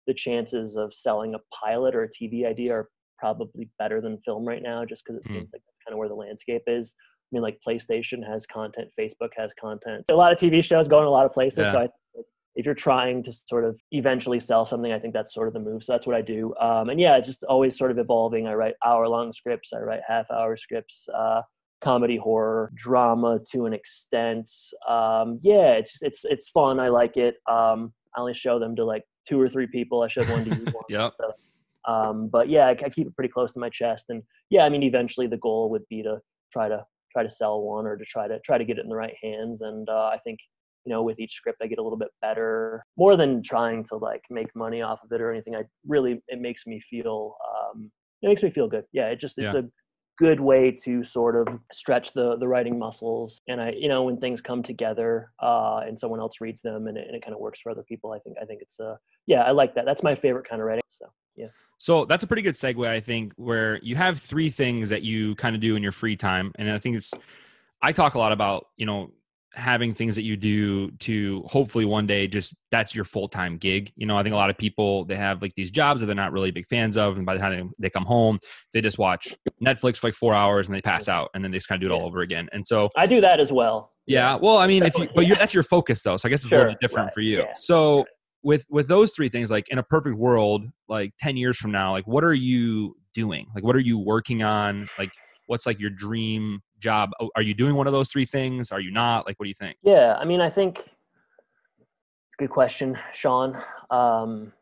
the 0.07 0.15
chances 0.15 0.77
of 0.77 0.95
selling 0.95 1.35
a 1.35 1.39
pilot 1.55 1.95
or 1.95 2.05
a 2.05 2.09
TV 2.09 2.47
idea 2.47 2.73
are 2.73 2.89
probably 3.19 3.69
better 3.79 4.01
than 4.01 4.19
film 4.25 4.47
right 4.49 4.63
now, 4.63 4.85
just 4.87 5.05
because 5.05 5.19
it 5.19 5.25
Mm. 5.29 5.33
seems 5.33 5.51
like 5.53 5.63
that's 5.67 5.79
kind 5.87 5.93
of 5.93 5.99
where 5.99 6.09
the 6.09 6.15
landscape 6.15 6.63
is. 6.67 6.95
I 6.99 7.29
mean, 7.33 7.43
like 7.43 7.59
PlayStation 7.67 8.27
has 8.27 8.47
content, 8.47 8.89
Facebook 8.99 9.31
has 9.37 9.53
content. 9.55 10.05
A 10.09 10.15
lot 10.15 10.33
of 10.33 10.39
TV 10.39 10.63
shows 10.63 10.87
going 10.89 11.07
a 11.07 11.11
lot 11.11 11.27
of 11.27 11.33
places. 11.33 11.67
So 11.71 11.81
Yeah. 11.81 11.87
I, 11.87 12.21
if 12.57 12.65
you're 12.65 12.75
trying 12.75 13.23
to 13.23 13.33
sort 13.33 13.65
of 13.65 13.79
eventually 13.93 14.41
sell 14.41 14.65
something, 14.65 14.91
I 14.91 14.99
think 14.99 15.13
that's 15.13 15.33
sort 15.35 15.47
of 15.47 15.55
the 15.55 15.61
move. 15.61 15.85
So 15.85 15.93
that's 15.93 16.07
what 16.07 16.17
I 16.17 16.23
do. 16.23 16.55
Um, 16.59 16.89
and 16.89 16.99
yeah, 16.99 17.17
it's 17.17 17.29
just 17.29 17.45
always 17.45 17.77
sort 17.77 17.91
of 17.91 17.99
evolving. 17.99 18.47
I 18.47 18.55
write 18.55 18.75
hour 18.85 19.07
long 19.09 19.33
scripts. 19.33 19.73
I 19.75 19.81
write 19.81 20.01
half 20.09 20.31
hour 20.31 20.57
scripts. 20.57 21.07
Uh, 21.15 21.43
comedy 21.83 22.17
horror 22.17 22.73
drama 22.75 23.39
to 23.53 23.67
an 23.67 23.75
extent 23.75 24.51
um 24.89 25.39
yeah 25.43 25.73
it's 25.73 25.99
it's 26.01 26.25
it's 26.25 26.49
fun 26.49 26.81
i 26.81 26.89
like 26.89 27.19
it 27.19 27.35
um 27.51 27.93
i 28.17 28.21
only 28.21 28.33
show 28.33 28.59
them 28.59 28.75
to 28.75 28.83
like 28.83 29.03
two 29.29 29.39
or 29.39 29.47
three 29.47 29.67
people 29.67 30.03
i 30.03 30.09
showed 30.09 30.27
one 30.31 30.43
to 30.43 30.51
you 30.57 30.65
once. 30.65 30.87
Yep. 30.89 31.13
um 31.87 32.29
but 32.29 32.49
yeah 32.49 32.67
I, 32.67 32.71
I 32.71 32.89
keep 32.89 33.07
it 33.07 33.15
pretty 33.15 33.29
close 33.29 33.53
to 33.53 33.61
my 33.61 33.69
chest 33.69 34.07
and 34.09 34.23
yeah 34.49 34.65
i 34.65 34.71
mean 34.71 34.83
eventually 34.83 35.27
the 35.27 35.37
goal 35.37 35.69
would 35.69 35.87
be 35.91 36.03
to 36.03 36.17
try 36.51 36.67
to 36.67 36.83
try 37.13 37.23
to 37.23 37.29
sell 37.29 37.61
one 37.61 37.87
or 37.87 37.99
to 37.99 38.05
try 38.07 38.27
to 38.27 38.41
try 38.41 38.57
to 38.57 38.65
get 38.65 38.79
it 38.79 38.83
in 38.83 38.89
the 38.89 38.97
right 38.97 39.15
hands 39.23 39.61
and 39.61 39.87
uh, 39.91 40.11
i 40.15 40.19
think 40.25 40.39
you 40.87 40.93
know 40.93 41.03
with 41.03 41.19
each 41.19 41.35
script 41.35 41.59
i 41.63 41.67
get 41.67 41.79
a 41.79 41.83
little 41.83 41.99
bit 41.99 42.09
better 42.23 42.83
more 42.97 43.17
than 43.17 43.43
trying 43.43 43.85
to 43.85 43.97
like 43.97 44.23
make 44.31 44.55
money 44.55 44.81
off 44.81 45.01
of 45.05 45.13
it 45.13 45.21
or 45.21 45.31
anything 45.33 45.55
i 45.57 45.63
really 45.87 46.23
it 46.29 46.41
makes 46.41 46.67
me 46.67 46.81
feel 46.89 47.37
um 47.51 47.91
it 48.23 48.29
makes 48.29 48.43
me 48.43 48.51
feel 48.51 48.69
good 48.69 48.85
yeah 48.93 49.07
it 49.09 49.21
just 49.21 49.37
it's 49.39 49.55
Yeah. 49.55 49.61
a 49.61 49.65
good 50.19 50.41
way 50.41 50.71
to 50.71 51.05
sort 51.05 51.37
of 51.37 51.47
stretch 51.73 52.15
the 52.15 52.39
the 52.39 52.49
writing 52.49 52.79
muscles 52.79 53.43
and 53.49 53.61
i 53.61 53.71
you 53.73 53.89
know 53.89 54.05
when 54.05 54.17
things 54.19 54.41
come 54.41 54.63
together 54.63 55.31
uh 55.43 55.81
and 55.87 55.99
someone 55.99 56.21
else 56.21 56.41
reads 56.41 56.63
them 56.63 56.87
and 56.87 56.97
it, 56.97 57.07
and 57.07 57.15
it 57.15 57.23
kind 57.23 57.35
of 57.35 57.41
works 57.41 57.61
for 57.61 57.71
other 57.71 57.83
people 57.83 58.13
i 58.13 58.19
think 58.21 58.37
i 58.41 58.45
think 58.47 58.63
it's 58.63 58.81
uh 58.81 58.95
yeah 59.27 59.43
i 59.43 59.51
like 59.51 59.75
that 59.75 59.85
that's 59.85 60.03
my 60.03 60.15
favorite 60.15 60.49
kind 60.49 60.63
of 60.63 60.67
writing 60.67 60.81
so 60.89 61.05
yeah 61.37 61.49
So 61.79 62.07
that's 62.07 62.25
a 62.25 62.27
pretty 62.27 62.41
good 62.41 62.55
segue, 62.55 62.89
I 62.89 63.01
think, 63.01 63.35
where 63.37 63.79
you 63.83 63.97
have 63.97 64.19
three 64.19 64.49
things 64.49 64.89
that 64.89 65.03
you 65.03 65.35
kind 65.35 65.55
of 65.55 65.61
do 65.61 65.77
in 65.77 65.83
your 65.83 65.93
free 65.93 66.17
time. 66.17 66.51
And 66.59 66.71
I 66.71 66.79
think 66.79 66.97
it's, 66.97 67.13
I 67.83 67.93
talk 67.93 68.15
a 68.15 68.19
lot 68.19 68.33
about, 68.33 68.69
you 68.79 68.87
know, 68.87 69.11
having 69.57 69.95
things 69.95 70.15
that 70.15 70.23
you 70.23 70.37
do 70.37 70.91
to 70.93 71.43
hopefully 71.47 71.85
one 71.85 72.07
day 72.07 72.29
just 72.29 72.55
that's 72.71 72.95
your 72.95 73.05
full 73.05 73.29
time 73.29 73.57
gig. 73.57 73.93
You 73.97 74.07
know, 74.07 74.17
I 74.17 74.23
think 74.23 74.35
a 74.35 74.37
lot 74.37 74.51
of 74.51 74.59
people, 74.59 75.05
they 75.05 75.17
have 75.17 75.43
like 75.43 75.55
these 75.57 75.71
jobs 75.71 76.01
that 76.01 76.07
they're 76.07 76.15
not 76.15 76.33
really 76.33 76.51
big 76.51 76.67
fans 76.69 76.97
of. 76.97 77.17
And 77.17 77.27
by 77.27 77.35
the 77.35 77.41
time 77.41 77.73
they, 77.79 77.87
they 77.87 77.91
come 77.91 78.05
home, 78.05 78.39
they 78.73 78.81
just 78.81 78.99
watch 78.99 79.35
Netflix 79.65 79.97
for 79.97 80.09
like 80.09 80.15
four 80.15 80.35
hours 80.35 80.69
and 80.69 80.77
they 80.77 80.83
pass 80.83 81.09
out 81.09 81.31
and 81.35 81.43
then 81.43 81.51
they 81.51 81.59
just 81.59 81.69
kind 81.69 81.83
of 81.83 81.89
do 81.89 81.93
it 81.93 81.97
all 81.97 82.07
over 82.07 82.21
again. 82.21 82.49
And 82.53 82.67
so, 82.67 82.91
i 82.97 83.07
do 83.07 83.21
that 83.21 83.41
as 83.41 83.53
well 83.53 83.93
yeah, 84.07 84.37
well, 84.37 84.57
I 84.57 84.67
mean, 84.67 84.85
if 84.85 84.97
you, 84.97 85.09
but 85.15 85.27
you 85.27 85.35
that's 85.35 85.53
your 85.53 85.65
focus 85.65 86.03
though. 86.03 86.17
So 86.17 86.29
I 86.29 86.31
guess 86.31 86.45
it's 86.45 86.53
a 86.53 86.57
little 86.57 86.73
bit 86.73 86.81
different 86.81 87.07
right, 87.07 87.15
for 87.15 87.21
you. 87.21 87.39
yeah, 87.39 87.53
So 87.55 88.05
with 88.43 88.65
with 88.71 88.87
those 88.87 89.13
three 89.13 89.29
things, 89.29 89.51
like 89.51 89.69
in 89.69 89.79
a 89.79 89.83
perfect 89.83 90.17
world, 90.17 90.65
like 90.89 91.13
ten 91.19 91.37
years 91.37 91.57
from 91.57 91.73
now, 91.73 91.91
like 91.93 92.07
what 92.07 92.23
are 92.23 92.35
you 92.35 92.97
doing? 93.15 93.47
Like 93.55 93.65
what 93.65 93.75
are 93.75 93.81
you 93.81 93.99
working 93.99 94.43
on? 94.45 94.89
Like 94.99 95.11
what's 95.47 95.67
like 95.67 95.81
your 95.81 95.91
dream 95.91 96.61
job? 96.79 97.11
Oh, 97.21 97.31
Are 97.37 97.43
you 97.43 97.55
doing 97.55 97.75
one 97.75 97.87
of 97.87 97.93
those 97.93 98.11
three 98.11 98.27
things? 98.27 98.71
Are 98.73 98.81
you 98.81 98.91
not? 98.91 99.27
Like 99.27 99.39
what 99.39 99.45
do 99.45 99.49
you 99.49 99.55
think? 99.55 99.77
Yeah, 99.83 100.15
I 100.19 100.25
mean, 100.25 100.41
I 100.41 100.51
think 100.51 100.79
it's 100.79 102.35
a 102.39 102.43
good 102.43 102.51
question, 102.51 102.99
Sean. 103.13 103.63
Um, 103.91 104.53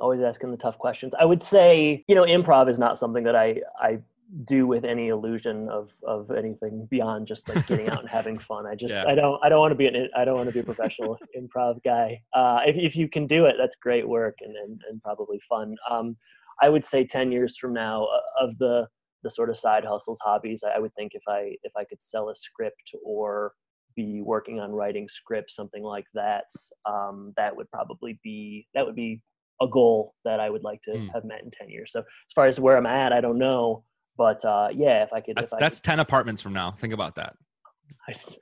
always 0.00 0.20
asking 0.20 0.50
the 0.50 0.56
tough 0.56 0.78
questions. 0.78 1.12
I 1.18 1.24
would 1.24 1.42
say, 1.42 2.04
you 2.08 2.14
know, 2.14 2.24
improv 2.24 2.70
is 2.70 2.78
not 2.78 2.98
something 2.98 3.24
that 3.24 3.36
I 3.36 3.60
I 3.80 3.98
do 4.44 4.66
with 4.66 4.84
any 4.84 5.08
illusion 5.08 5.68
of 5.68 5.90
of 6.02 6.30
anything 6.30 6.86
beyond 6.90 7.26
just 7.26 7.48
like 7.48 7.66
getting 7.66 7.88
out 7.88 8.00
and 8.00 8.08
having 8.18 8.38
fun. 8.38 8.66
I 8.66 8.74
just 8.74 8.94
Yeah. 8.94 9.04
I 9.06 9.14
don't 9.14 9.38
I 9.44 9.48
don't 9.48 9.60
want 9.60 9.72
to 9.72 9.76
be 9.76 9.86
an 9.86 10.08
I 10.16 10.24
don't 10.24 10.36
want 10.36 10.48
to 10.48 10.52
be 10.52 10.60
a 10.60 10.64
professional 10.64 11.18
improv 11.38 11.82
guy. 11.84 12.20
Uh, 12.32 12.60
if 12.66 12.76
if 12.76 12.96
you 12.96 13.08
can 13.08 13.26
do 13.26 13.46
it, 13.46 13.56
that's 13.58 13.76
great 13.76 14.08
work 14.08 14.36
and 14.40 14.56
and, 14.56 14.80
and 14.88 15.02
probably 15.02 15.40
fun. 15.48 15.76
Um, 15.90 16.16
I 16.60 16.68
would 16.68 16.84
say 16.84 17.04
ten 17.04 17.30
years 17.32 17.56
from 17.56 17.72
now, 17.72 18.04
uh, 18.04 18.44
of 18.44 18.58
the 18.58 18.86
the 19.24 19.30
sort 19.30 19.50
of 19.50 19.56
side 19.56 19.84
hustles, 19.84 20.18
hobbies, 20.22 20.62
I, 20.64 20.76
I 20.76 20.78
would 20.78 20.94
think 20.94 21.12
if 21.14 21.22
I 21.28 21.56
if 21.64 21.72
I 21.76 21.84
could 21.84 22.00
sell 22.02 22.28
a 22.30 22.36
script 22.36 22.92
or 23.04 23.52
be 23.96 24.22
working 24.22 24.60
on 24.60 24.70
writing 24.72 25.08
scripts, 25.08 25.56
something 25.56 25.82
like 25.82 26.06
that, 26.14 26.44
um, 26.86 27.32
that 27.36 27.56
would 27.56 27.68
probably 27.70 28.20
be 28.22 28.68
that 28.74 28.84
would 28.86 28.94
be 28.94 29.20
a 29.62 29.66
goal 29.68 30.14
that 30.24 30.38
I 30.40 30.50
would 30.50 30.62
like 30.62 30.80
to 30.82 30.92
Mm. 30.92 31.08
have 31.14 31.24
met 31.24 31.42
in 31.42 31.50
ten 31.50 31.68
years. 31.68 31.90
So 31.92 32.00
as 32.00 32.32
far 32.34 32.46
as 32.46 32.60
where 32.60 32.76
I'm 32.76 32.86
at, 32.86 33.12
I 33.12 33.20
don't 33.20 33.38
know, 33.38 33.84
but 34.16 34.44
uh, 34.44 34.68
yeah, 34.72 35.02
if 35.02 35.12
I 35.12 35.20
could, 35.20 35.36
That's 35.36 35.52
if 35.52 35.56
I 35.56 35.60
that's 35.60 35.80
ten 35.80 36.00
apartments 36.00 36.42
from 36.42 36.52
now. 36.52 36.72
Think 36.72 36.92
about 36.92 37.14
that. 37.16 37.34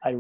I 0.05 0.17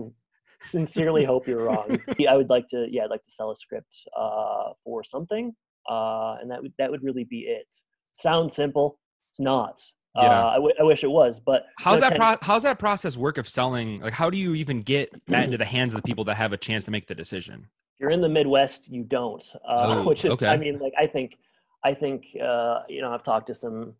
sincerely 0.62 1.24
hope 1.24 1.48
you're 1.48 1.64
wrong. 1.64 1.98
I 2.28 2.36
would 2.36 2.48
like 2.50 2.68
to, 2.68 2.86
yeah, 2.90 3.04
I'd 3.04 3.10
like 3.10 3.24
to 3.24 3.30
sell 3.30 3.50
a 3.50 3.56
script 3.56 3.94
uh, 4.16 4.72
for 4.84 5.02
something, 5.02 5.52
uh, 5.90 6.36
and 6.40 6.50
that 6.50 6.62
would 6.62 6.72
that 6.78 6.90
would 6.90 7.02
really 7.02 7.24
be 7.24 7.40
it. 7.40 7.66
Sounds 8.14 8.54
simple, 8.54 9.00
it's 9.30 9.40
not. 9.40 9.80
Yeah. 10.14 10.22
Uh, 10.22 10.48
I, 10.50 10.54
w- 10.56 10.74
I 10.78 10.82
wish 10.82 11.02
it 11.04 11.10
was, 11.10 11.40
but 11.40 11.64
How's 11.78 12.00
that 12.00 12.10
10 12.10 12.18
pro- 12.18 12.36
how's 12.42 12.62
that 12.64 12.78
process 12.78 13.16
work 13.16 13.38
of 13.38 13.48
selling? 13.48 14.00
Like 14.00 14.12
how 14.12 14.28
do 14.28 14.36
you 14.36 14.54
even 14.54 14.82
get 14.82 15.10
that 15.28 15.44
into 15.44 15.56
the 15.56 15.64
hands 15.64 15.94
of 15.94 16.02
the 16.02 16.06
people 16.06 16.24
that 16.24 16.34
have 16.36 16.52
a 16.52 16.58
chance 16.58 16.84
to 16.84 16.90
make 16.90 17.06
the 17.06 17.14
decision? 17.14 17.66
you're 17.98 18.10
in 18.10 18.20
the 18.20 18.28
Midwest, 18.28 18.90
you 18.90 19.04
don't. 19.04 19.44
Uh, 19.66 19.86
Oh, 20.02 20.02
which 20.08 20.24
is, 20.24 20.32
okay. 20.32 20.48
I 20.48 20.56
mean, 20.56 20.78
like 20.80 20.92
I 20.98 21.06
think, 21.06 21.36
I 21.84 21.94
think, 21.94 22.26
uh, 22.42 22.80
you 22.88 23.00
know, 23.00 23.12
I've 23.14 23.22
talked 23.22 23.46
to 23.46 23.54
some 23.54 23.94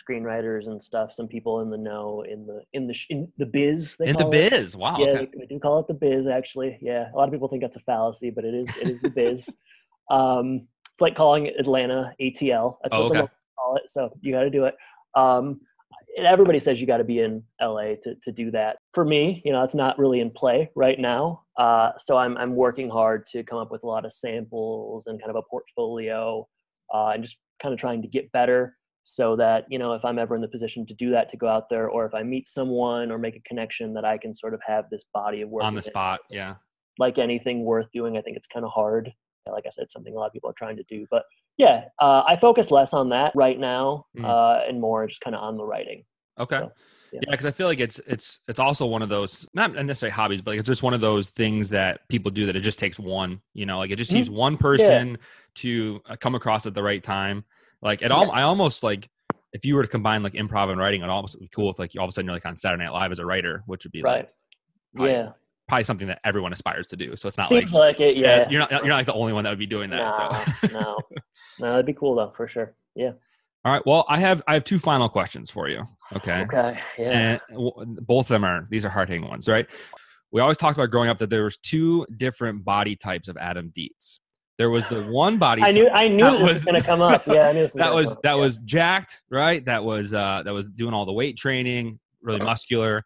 screenwriters 0.00 0.66
and 0.66 0.82
stuff, 0.82 1.12
some 1.12 1.28
people 1.28 1.60
in 1.60 1.70
the 1.70 1.76
know, 1.78 2.24
in 2.28 2.46
the 2.46 2.62
in 2.72 2.86
the 2.86 2.94
sh- 2.94 3.06
in 3.10 3.30
the 3.38 3.46
biz. 3.46 3.96
They 3.98 4.08
In 4.08 4.16
the 4.16 4.26
it. 4.28 4.50
biz. 4.50 4.74
Wow. 4.74 4.96
yeah, 4.98 5.06
okay. 5.08 5.28
they, 5.32 5.40
they 5.40 5.46
do 5.46 5.58
call 5.60 5.78
it 5.78 5.86
the 5.86 5.94
biz. 5.94 6.26
Actually, 6.26 6.78
yeah, 6.80 7.10
a 7.12 7.16
lot 7.16 7.28
of 7.28 7.32
people 7.32 7.48
think 7.48 7.62
that's 7.62 7.76
a 7.76 7.80
fallacy, 7.80 8.30
but 8.30 8.44
it 8.44 8.54
is. 8.54 8.68
It 8.80 8.88
is 8.88 9.00
the 9.00 9.10
biz. 9.10 9.48
um, 10.10 10.66
it's 10.92 11.00
like 11.00 11.14
calling 11.14 11.48
Atlanta 11.58 12.12
ATL. 12.20 12.76
That's 12.82 12.94
Oh, 12.94 13.08
what 13.08 13.16
okay. 13.18 13.28
call 13.58 13.76
it. 13.76 13.90
So 13.90 14.10
you 14.20 14.32
got 14.32 14.42
to 14.42 14.50
do 14.50 14.64
it. 14.64 14.74
Um, 15.16 15.60
everybody 16.16 16.58
says 16.58 16.80
you 16.80 16.86
got 16.86 16.98
to 16.98 17.04
be 17.04 17.20
in 17.20 17.42
LA 17.60 17.94
to, 18.02 18.14
to 18.22 18.32
do 18.32 18.50
that. 18.52 18.76
For 18.92 19.04
me, 19.04 19.42
you 19.44 19.52
know, 19.52 19.62
it's 19.64 19.74
not 19.74 19.98
really 19.98 20.20
in 20.20 20.30
play 20.30 20.70
right 20.76 20.98
now. 20.98 21.42
Uh, 21.58 21.90
so 21.98 22.16
I'm 22.16 22.36
I'm 22.36 22.54
working 22.56 22.88
hard 22.88 23.26
to 23.32 23.42
come 23.42 23.58
up 23.58 23.70
with 23.70 23.82
a 23.82 23.86
lot 23.86 24.04
of 24.04 24.12
samples 24.12 25.06
and 25.06 25.20
kind 25.20 25.30
of 25.30 25.36
a 25.36 25.42
portfolio, 25.50 26.46
uh, 26.92 27.08
and 27.08 27.22
just 27.22 27.36
kind 27.62 27.72
of 27.72 27.78
trying 27.78 28.02
to 28.02 28.08
get 28.08 28.30
better 28.32 28.76
so 29.04 29.36
that 29.36 29.66
you 29.68 29.78
know 29.78 29.92
if 29.92 30.02
i'm 30.04 30.18
ever 30.18 30.34
in 30.34 30.40
the 30.40 30.48
position 30.48 30.86
to 30.86 30.94
do 30.94 31.10
that 31.10 31.28
to 31.28 31.36
go 31.36 31.46
out 31.46 31.68
there 31.68 31.88
or 31.88 32.06
if 32.06 32.14
i 32.14 32.22
meet 32.22 32.48
someone 32.48 33.12
or 33.12 33.18
make 33.18 33.36
a 33.36 33.40
connection 33.40 33.92
that 33.92 34.04
i 34.04 34.16
can 34.16 34.32
sort 34.32 34.54
of 34.54 34.60
have 34.66 34.86
this 34.90 35.04
body 35.12 35.42
of 35.42 35.50
work 35.50 35.62
On 35.62 35.74
the 35.74 35.82
spot. 35.82 36.20
Yeah. 36.30 36.54
like 36.98 37.18
anything 37.18 37.64
worth 37.64 37.86
doing 37.92 38.16
i 38.16 38.22
think 38.22 38.36
it's 38.36 38.48
kind 38.48 38.64
of 38.64 38.72
hard 38.72 39.12
like 39.52 39.64
i 39.66 39.70
said 39.70 39.90
something 39.90 40.14
a 40.14 40.16
lot 40.18 40.26
of 40.26 40.32
people 40.32 40.48
are 40.48 40.54
trying 40.54 40.76
to 40.76 40.82
do 40.84 41.06
but 41.10 41.24
yeah 41.58 41.84
uh, 42.00 42.22
i 42.26 42.36
focus 42.36 42.70
less 42.70 42.92
on 42.94 43.08
that 43.08 43.32
right 43.34 43.58
now 43.58 44.04
Mm. 44.16 44.24
uh, 44.24 44.62
and 44.68 44.80
more 44.80 45.06
just 45.06 45.20
kind 45.20 45.34
of 45.34 45.42
on 45.42 45.56
the 45.56 45.64
writing 45.64 46.04
Okay. 46.38 46.58
So, 46.58 46.72
yeah. 47.12 47.20
yeah, 47.22 47.30
because 47.30 47.46
I 47.46 47.52
feel 47.52 47.68
like 47.68 47.78
it's 47.78 48.00
it's 48.08 48.40
it's 48.48 48.58
also 48.58 48.86
one 48.86 49.02
of 49.02 49.08
those 49.08 49.46
not 49.54 49.72
necessarily 49.72 50.12
hobbies, 50.12 50.42
but 50.42 50.50
like 50.52 50.58
it's 50.58 50.66
just 50.66 50.82
one 50.82 50.92
of 50.94 51.00
those 51.00 51.30
things 51.30 51.70
that 51.70 52.00
people 52.08 52.28
do 52.28 52.44
that 52.46 52.56
it 52.56 52.60
just 52.60 52.80
takes 52.80 52.98
one. 52.98 53.40
You 53.52 53.66
know, 53.66 53.78
like 53.78 53.92
it 53.92 53.96
just 53.96 54.10
Mhm. 54.10 54.14
needs 54.16 54.30
one 54.30 54.56
person 54.56 55.16
to 55.56 56.00
uh, 56.08 56.16
come 56.16 56.34
across 56.34 56.66
at 56.66 56.74
the 56.74 56.82
right 56.82 57.04
time. 57.04 57.44
Like 57.82 58.02
it 58.02 58.10
all, 58.10 58.32
I 58.32 58.42
almost 58.42 58.82
like 58.82 59.08
if 59.52 59.64
you 59.64 59.76
were 59.76 59.82
to 59.82 59.88
combine 59.88 60.24
like 60.24 60.32
improv 60.32 60.70
and 60.70 60.80
writing, 60.80 61.02
it 61.02 61.08
almost 61.08 61.36
would 61.36 61.42
be 61.42 61.48
cool 61.54 61.70
if 61.70 61.78
like 61.78 61.92
all 61.96 62.04
of 62.04 62.08
a 62.08 62.12
sudden 62.12 62.26
you're 62.26 62.34
like 62.34 62.46
on 62.46 62.56
Saturday 62.56 62.82
Night 62.82 62.92
Live 62.92 63.12
as 63.12 63.20
a 63.20 63.26
writer, 63.26 63.62
which 63.66 63.84
would 63.84 63.92
be 63.92 64.02
right 64.02 64.28
like 64.96 65.10
yeah 65.12 65.28
probably 65.68 65.84
something 65.84 66.06
that 66.08 66.20
everyone 66.24 66.52
aspires 66.52 66.88
to 66.88 66.96
do. 66.96 67.16
So 67.16 67.28
it's 67.28 67.38
not 67.38 67.48
seems 67.48 67.72
like 67.72 67.98
like, 67.98 68.00
it 68.00 68.16
yeah, 68.16 68.48
you're 68.50 68.60
not 68.60 68.70
you're 68.70 68.86
not 68.88 68.96
like 68.96 69.06
the 69.06 69.14
only 69.14 69.32
one 69.32 69.44
that 69.44 69.50
would 69.50 69.58
be 69.58 69.66
doing 69.66 69.90
that. 69.90 70.14
So. 70.14 70.68
no 70.68 70.78
no 70.80 70.98
no 71.60 71.70
that'd 71.70 71.86
be 71.86 71.92
cool 71.94 72.14
though 72.16 72.32
for 72.36 72.46
sure 72.48 72.74
yeah 72.94 73.12
All 73.64 73.72
right. 73.72 73.82
Well, 73.86 74.04
I 74.08 74.18
have 74.20 74.42
I 74.46 74.54
have 74.54 74.64
two 74.64 74.78
final 74.78 75.08
questions 75.08 75.50
for 75.50 75.68
you. 75.68 75.84
Okay. 76.14 76.42
okay 76.42 76.78
yeah 76.98 77.38
and 77.50 77.96
both 78.06 78.26
of 78.26 78.34
them 78.34 78.44
are 78.44 78.66
these 78.70 78.84
are 78.84 78.90
hard 78.90 79.08
hitting 79.08 79.26
ones, 79.28 79.48
right? 79.48 79.66
We 80.32 80.40
always 80.40 80.56
talked 80.56 80.76
about 80.76 80.90
growing 80.90 81.08
up 81.08 81.18
that 81.18 81.30
there 81.30 81.44
was 81.44 81.56
two 81.58 82.04
different 82.16 82.64
body 82.64 82.96
types 82.96 83.28
of 83.28 83.36
Adam 83.36 83.70
Dietz. 83.74 84.20
There 84.58 84.68
was 84.70 84.86
the 84.88 85.02
one 85.10 85.38
body. 85.38 85.62
i 85.62 85.70
knew 85.70 85.88
i 85.90 86.08
knew 86.08 86.24
this 86.30 86.40
was, 86.40 86.52
was- 86.54 86.64
going 86.64 86.74
to 86.80 86.82
come 86.86 87.00
up 87.00 87.26
yeah 87.26 87.48
i 87.48 87.52
knew 87.52 87.66
that 87.74 87.94
was 87.94 88.12
up. 88.12 88.22
that 88.22 88.30
Yeah. 88.36 88.42
was 88.42 88.58
jacked, 88.58 89.22
right? 89.30 89.64
That 89.64 89.82
was 89.82 90.12
uh 90.12 90.42
that 90.44 90.52
was 90.52 90.68
doing 90.70 90.92
all 90.92 91.06
the 91.06 91.12
weight 91.12 91.36
training, 91.38 91.98
really 92.20 92.40
muscular. 92.40 93.04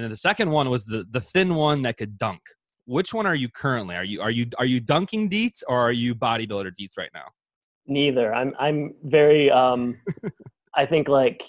And 0.00 0.04
then 0.04 0.10
the 0.10 0.16
second 0.16 0.50
one 0.50 0.70
was 0.70 0.86
the 0.86 1.04
the 1.10 1.20
thin 1.20 1.54
one 1.54 1.82
that 1.82 1.98
could 1.98 2.16
dunk. 2.16 2.40
Which 2.86 3.12
one 3.12 3.26
are 3.26 3.34
you 3.34 3.50
currently? 3.50 3.94
Are 3.94 4.04
you 4.04 4.22
are 4.22 4.30
you 4.30 4.46
are 4.56 4.64
you 4.64 4.80
dunking 4.80 5.28
deets 5.28 5.62
or 5.68 5.78
are 5.78 5.92
you 5.92 6.14
bodybuilder 6.14 6.72
deets 6.80 6.96
right 6.96 7.10
now? 7.12 7.26
neither 7.90 8.32
i'm 8.32 8.54
i'm 8.58 8.94
very 9.04 9.50
um 9.50 9.96
i 10.76 10.86
think 10.86 11.08
like 11.08 11.42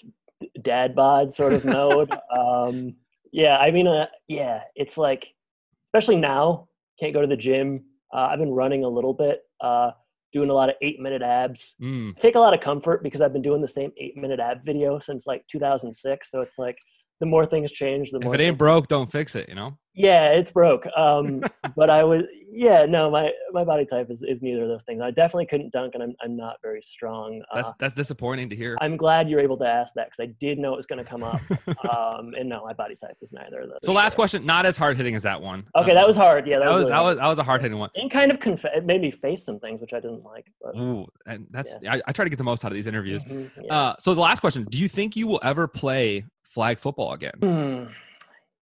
dad 0.63 0.95
bod 0.95 1.31
sort 1.31 1.53
of 1.53 1.63
mode 1.63 2.11
um 2.37 2.95
yeah 3.31 3.57
i 3.57 3.71
mean 3.71 3.87
uh, 3.87 4.07
yeah 4.27 4.61
it's 4.75 4.97
like 4.97 5.27
especially 5.87 6.15
now 6.15 6.67
can't 6.99 7.13
go 7.13 7.21
to 7.21 7.27
the 7.27 7.37
gym 7.37 7.83
uh, 8.13 8.27
i've 8.31 8.39
been 8.39 8.51
running 8.51 8.83
a 8.83 8.89
little 8.89 9.13
bit 9.13 9.41
uh 9.61 9.91
doing 10.33 10.49
a 10.49 10.53
lot 10.53 10.69
of 10.69 10.75
eight 10.81 10.97
minute 10.99 11.21
abs. 11.21 11.75
Mm. 11.81 12.17
Take 12.19 12.35
a 12.35 12.39
lot 12.39 12.53
of 12.53 12.61
comfort 12.61 13.03
because 13.03 13.19
I've 13.19 13.33
been 13.33 13.41
doing 13.41 13.61
the 13.61 13.67
same 13.67 13.91
eight 13.97 14.15
minute 14.15 14.39
ab 14.39 14.65
video 14.65 14.97
since 14.97 15.27
like 15.27 15.45
2006. 15.51 16.31
So 16.31 16.39
it's 16.39 16.57
like 16.57 16.77
the 17.21 17.25
more 17.27 17.45
things 17.45 17.71
change, 17.71 18.11
the 18.11 18.19
more. 18.19 18.33
If 18.35 18.41
it 18.41 18.43
ain't 18.43 18.57
broke, 18.57 18.89
don't 18.89 19.09
fix 19.09 19.35
it. 19.35 19.47
You 19.47 19.55
know. 19.55 19.77
yeah, 19.93 20.29
it's 20.31 20.51
broke. 20.51 20.85
Um, 20.97 21.41
but 21.75 21.89
I 21.89 22.03
was, 22.03 22.23
yeah, 22.51 22.85
no, 22.85 23.09
my 23.11 23.29
my 23.53 23.63
body 23.63 23.85
type 23.85 24.07
is, 24.09 24.23
is 24.23 24.41
neither 24.41 24.63
of 24.63 24.69
those 24.69 24.83
things. 24.83 25.01
I 25.01 25.11
definitely 25.11 25.45
couldn't 25.45 25.71
dunk, 25.71 25.93
and 25.93 26.01
I'm 26.03 26.13
I'm 26.23 26.35
not 26.35 26.55
very 26.63 26.81
strong. 26.81 27.41
That's 27.53 27.69
Uh, 27.69 27.73
that's 27.79 27.93
disappointing 27.93 28.49
to 28.49 28.55
hear. 28.55 28.75
I'm 28.81 28.97
glad 28.97 29.29
you're 29.29 29.39
able 29.39 29.57
to 29.59 29.65
ask 29.65 29.93
that 29.95 30.07
because 30.09 30.27
I 30.29 30.33
did 30.41 30.57
know 30.57 30.73
it 30.73 30.77
was 30.77 30.87
going 30.87 31.03
to 31.03 31.09
come 31.09 31.23
up. 31.23 31.39
um, 31.93 32.33
and 32.37 32.49
no, 32.49 32.63
my 32.65 32.73
body 32.73 32.95
type 32.99 33.15
is 33.21 33.31
neither 33.31 33.61
of 33.61 33.69
those. 33.69 33.79
So 33.83 33.93
last 33.93 34.15
question, 34.15 34.45
not 34.45 34.65
as 34.65 34.75
hard 34.77 34.97
hitting 34.97 35.13
as 35.15 35.23
that 35.23 35.39
one. 35.41 35.63
Okay, 35.75 35.91
Uh, 35.91 35.95
that 35.95 36.07
was 36.07 36.17
hard. 36.17 36.47
Yeah, 36.47 36.57
that, 36.59 36.65
that 36.65 36.71
was 36.73 36.81
really 36.85 36.91
that 36.91 36.95
hard. 36.97 37.05
was 37.05 37.17
that 37.17 37.27
was 37.27 37.39
a 37.39 37.43
hard 37.43 37.61
hitting 37.61 37.77
one. 37.77 37.91
and 37.95 38.09
kind 38.09 38.31
of 38.31 38.39
conf- 38.39 38.65
it 38.65 38.85
made 38.85 39.01
me 39.01 39.11
face 39.11 39.45
some 39.45 39.59
things 39.59 39.79
which 39.79 39.93
I 39.93 39.99
didn't 39.99 40.23
like. 40.23 40.47
But, 40.61 40.75
Ooh, 40.75 41.05
and 41.27 41.45
that's 41.51 41.77
I, 41.87 42.01
I 42.07 42.11
try 42.11 42.23
to 42.25 42.29
get 42.29 42.37
the 42.37 42.43
most 42.43 42.65
out 42.65 42.71
of 42.71 42.75
these 42.75 42.87
interviews. 42.87 43.23
Mhm, 43.25 43.51
yeah. 43.61 43.73
Uh, 43.73 43.95
so 43.99 44.15
the 44.15 44.21
last 44.21 44.39
question: 44.39 44.65
Do 44.71 44.79
you 44.79 44.87
think 44.89 45.15
you 45.15 45.27
will 45.27 45.39
ever 45.43 45.67
play 45.67 46.25
flag 46.53 46.79
football 46.79 47.13
again? 47.13 47.33
Hmm. 47.41 47.83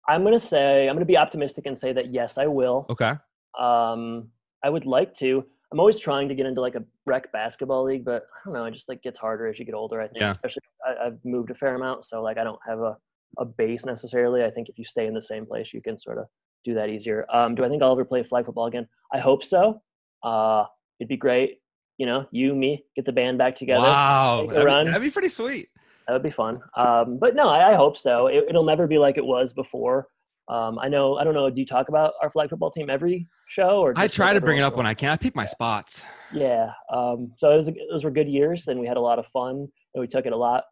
I'm 0.09 0.25
gonna 0.25 0.41
say 0.41 0.89
I'm 0.89 0.95
gonna 0.97 1.05
be 1.05 1.17
optimistic 1.17 1.67
and 1.67 1.79
say 1.79 1.93
that 1.93 2.13
yes, 2.13 2.39
I 2.39 2.47
will. 2.47 2.87
Okay. 2.91 3.15
Um, 3.59 4.29
I 4.65 4.71
would 4.71 4.87
like 4.87 5.15
to. 5.15 5.45
I'm 5.73 5.79
always 5.79 6.01
trying 6.01 6.29
to 6.29 6.35
get 6.35 6.47
into 6.47 6.61
like 6.61 6.75
a 6.75 6.83
rec 7.07 7.31
basketball 7.33 7.85
league, 7.85 8.05
but 8.05 8.25
I 8.25 8.41
don't 8.45 8.55
know. 8.55 8.65
It 8.65 8.73
just 8.73 8.89
like 8.89 9.03
gets 9.03 9.19
harder 9.19 9.47
as 9.47 9.59
you 9.59 9.65
get 9.65 9.75
older. 9.75 10.01
I 10.01 10.09
think, 10.09 10.21
Yeah. 10.21 10.31
especially 10.31 10.63
I, 10.85 11.07
I've 11.07 11.19
moved 11.25 11.51
a 11.51 11.55
fair 11.55 11.75
amount, 11.77 12.05
so 12.05 12.23
like 12.23 12.39
I 12.39 12.45
don't 12.45 12.59
have 12.69 12.81
a 12.81 12.97
a 13.39 13.45
base 13.45 13.85
necessarily. 13.87 14.43
I 14.43 14.51
think 14.51 14.69
if 14.69 14.77
you 14.79 14.85
stay 14.85 15.07
in 15.07 15.15
the 15.15 15.23
same 15.23 15.47
place, 15.47 15.73
you 15.73 15.81
can 15.81 15.97
sort 15.97 16.19
of 16.19 16.25
do 16.65 16.75
that 16.75 16.89
easier. 16.89 17.25
Um, 17.33 17.55
do 17.55 17.65
I 17.65 17.69
think 17.69 17.81
I'll 17.83 17.93
ever 17.93 18.05
play 18.05 18.25
flag 18.25 18.45
football 18.47 18.67
again? 18.67 18.89
I 19.15 19.21
hope 19.21 19.45
so. 19.45 19.81
Uh, 20.25 20.65
it'd 20.99 21.09
be 21.09 21.17
great. 21.17 21.59
You 21.99 22.07
know, 22.07 22.27
you, 22.33 22.55
me, 22.57 22.85
get 22.97 23.05
the 23.05 23.13
band 23.13 23.39
back 23.39 23.55
together. 23.55 23.83
Wow, 23.85 24.47
that'd 24.49 24.63
be, 24.63 24.65
run. 24.67 24.87
that'd 24.87 25.01
be 25.03 25.11
pretty 25.11 25.29
sweet. 25.29 25.69
That 26.11 26.15
would 26.15 26.25
be 26.25 26.31
fun. 26.31 26.61
Um, 26.77 27.19
but 27.21 27.37
no, 27.37 27.49
I, 27.49 27.71
I 27.71 27.77
hope 27.77 27.97
so. 27.97 28.27
It, 28.27 28.47
it'll 28.49 28.65
never 28.65 28.89
be 28.89 28.99
like 28.99 29.17
it 29.17 29.25
was 29.25 29.53
before. 29.53 30.09
Um, 30.49 30.77
I 30.81 30.89
know. 30.89 31.15
I 31.19 31.23
don't 31.23 31.35
know. 31.35 31.49
Do 31.49 31.61
you 31.61 31.65
talk 31.65 31.89
about 31.89 32.15
our 32.21 32.33
flag 32.33 32.51
football 32.51 32.73
team 32.73 32.91
every 32.91 33.29
show, 33.47 33.79
or 33.79 33.93
I 33.95 34.09
try 34.09 34.33
to 34.33 34.41
bring 34.41 34.59
it 34.59 34.63
up 34.63 34.77
when? 34.77 34.87
I 34.87 34.95
can. 34.95 35.11
I 35.13 35.17
pick 35.17 35.37
my 35.37 35.45
spots. 35.45 36.05
Yeah. 36.33 36.73
Um, 36.93 37.31
so 37.37 37.53
it 37.53 37.57
was, 37.59 37.71
those 37.93 38.03
were 38.03 38.11
good 38.11 38.27
years, 38.27 38.67
and 38.67 38.81
we 38.81 38.89
had 38.89 38.97
a 38.97 39.01
lot 39.01 39.21
of 39.21 39.27
fun, 39.29 39.69
and 39.95 40.01
we 40.01 40.09
took 40.09 40.27
it 40.27 40.33
a 40.33 40.37
lot 40.37 40.65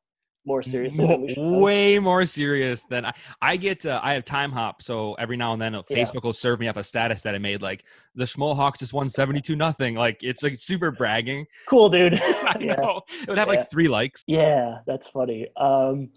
more 0.48 0.62
seriously 0.64 1.06
than 1.06 1.20
we 1.22 1.28
should. 1.28 1.38
have. 1.38 1.60
way 1.62 1.98
more 2.00 2.24
serious 2.24 2.82
than 2.84 3.04
I, 3.06 3.14
I 3.40 3.56
get. 3.56 3.86
Uh, 3.86 4.00
I 4.02 4.14
have 4.14 4.24
Timehop, 4.24 4.74
so 4.80 5.14
every 5.14 5.36
now 5.36 5.52
and 5.52 5.62
then 5.62 5.74
Yeah. 5.74 5.82
Facebook 6.04 6.24
will 6.24 6.32
serve 6.32 6.58
me 6.58 6.66
up 6.66 6.76
a 6.76 6.82
status 6.82 7.22
that 7.22 7.36
I 7.36 7.38
made, 7.38 7.62
like 7.62 7.84
the 8.16 8.24
Schmohawks 8.24 8.78
just 8.78 8.92
won 8.92 9.08
seventy 9.08 9.40
two 9.40 9.54
nothing. 9.54 9.94
Like 9.94 10.24
it's 10.24 10.42
like 10.42 10.54
super 10.58 10.90
bragging. 10.90 11.46
Cool, 11.68 11.88
dude. 11.90 12.14
I 12.20 12.56
yeah. 12.60 12.74
know 12.74 13.02
it 13.22 13.28
would 13.28 13.38
have 13.38 13.46
Yeah. 13.48 13.54
like 13.60 13.70
three 13.70 13.86
likes. 13.88 14.22
Yeah, 14.26 14.78
that's 14.86 15.06
funny. 15.08 15.46
Um, 15.56 16.10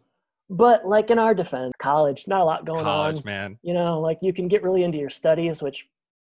but 0.50 0.86
like 0.86 1.12
in 1.12 1.20
our 1.20 1.34
defense, 1.36 1.74
college, 1.82 2.26
not 2.28 2.42
a 2.42 2.44
lot 2.46 2.66
going 2.66 2.80
on. 2.80 2.84
College 2.86 3.18
on. 3.18 3.24
man. 3.26 3.58
you 3.62 3.74
know 3.74 4.00
like 4.02 4.18
you 4.22 4.34
can 4.34 4.48
get 4.48 4.64
really 4.64 4.84
into 4.84 4.98
your 4.98 5.10
studies 5.10 5.62
which 5.62 5.88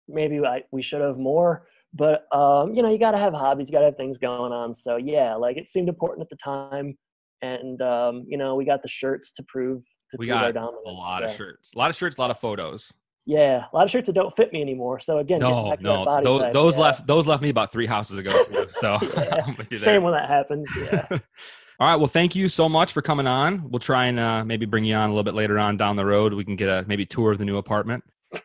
maybe 0.08 0.40
I, 0.44 0.62
we 0.72 0.82
should 0.82 1.00
have 1.00 1.18
more 1.18 1.66
but 1.94 2.26
um, 2.34 2.74
you 2.74 2.82
know 2.82 2.90
you 2.90 2.98
got 2.98 3.12
to 3.12 3.18
have 3.18 3.32
hobbies 3.32 3.68
you 3.68 3.72
got 3.72 3.78
to 3.80 3.84
have 3.86 3.96
things 3.96 4.18
going 4.18 4.52
on 4.52 4.74
so 4.74 4.96
yeah 4.96 5.34
like 5.34 5.56
it 5.56 5.68
seemed 5.68 5.88
important 5.88 6.20
at 6.22 6.28
the 6.28 6.36
time 6.36 6.96
and 7.42 7.81
um, 7.83 8.24
you 8.29 8.37
know 8.38 8.55
we 8.55 8.64
got 8.64 8.83
the 8.83 8.88
shirts 8.88 9.33
to 9.33 9.42
prove 9.44 9.83
to 10.11 10.16
We 10.18 10.26
prove 10.29 10.37
our 10.38 10.53
got 10.53 10.61
dominance 10.61 10.83
A 10.87 10.90
lot 10.90 11.22
of 11.22 11.31
shirts, 11.33 11.74
a 11.74 11.79
lot 11.79 11.90
of 11.90 11.96
shirts, 11.96 12.18
a 12.18 12.20
lot 12.20 12.31
of 12.31 12.38
photos. 12.38 12.92
yeah 13.26 13.64
a 13.72 13.76
lot 13.76 13.85
of 13.85 13.90
shirts 13.90 14.07
that 14.07 14.14
don't 14.14 14.35
fit 14.37 14.53
me 14.53 14.61
anymore 14.62 14.98
so 15.00 15.18
again 15.18 15.40
No, 15.40 15.74
no, 15.81 16.05
body 16.05 16.24
those, 16.24 16.40
type, 16.42 16.53
those 16.53 16.76
yeah. 16.76 16.83
left 16.83 17.07
those 17.07 17.26
left 17.26 17.42
me 17.42 17.48
about 17.50 17.70
three 17.72 17.87
houses 17.87 18.18
ago 18.18 18.31
too. 18.44 18.66
So 18.81 18.98
Yeah. 19.16 19.42
I'm 19.46 19.57
with 19.57 19.70
you 19.72 19.79
there. 19.79 19.94
shame 19.94 20.03
when 20.03 20.12
that 20.14 20.29
happens 20.29 20.68
yeah 20.76 21.07
All 21.81 21.87
right. 21.88 21.96
Well, 21.96 22.09
thank 22.09 22.37
you 22.37 22.50
so 22.50 22.68
much 22.68 22.92
for 22.92 23.00
coming 23.00 23.26
on. 23.26 23.70
We'll 23.70 23.79
try 23.79 24.05
and 24.09 24.20
uh, 24.20 24.44
maybe 24.44 24.66
bring 24.66 24.85
you 24.85 24.94
on 24.94 25.09
a 25.09 25.12
little 25.14 25.24
bit 25.24 25.33
later 25.33 25.59
on 25.59 25.79
down 25.79 25.96
the 25.96 26.05
road. 26.05 26.35
We 26.35 26.44
can 26.44 26.55
get 26.55 26.68
a 26.68 26.85
maybe 26.87 27.07
tour 27.07 27.33
of 27.33 27.38
the 27.38 27.46
new 27.46 27.57
apartment. 27.57 28.05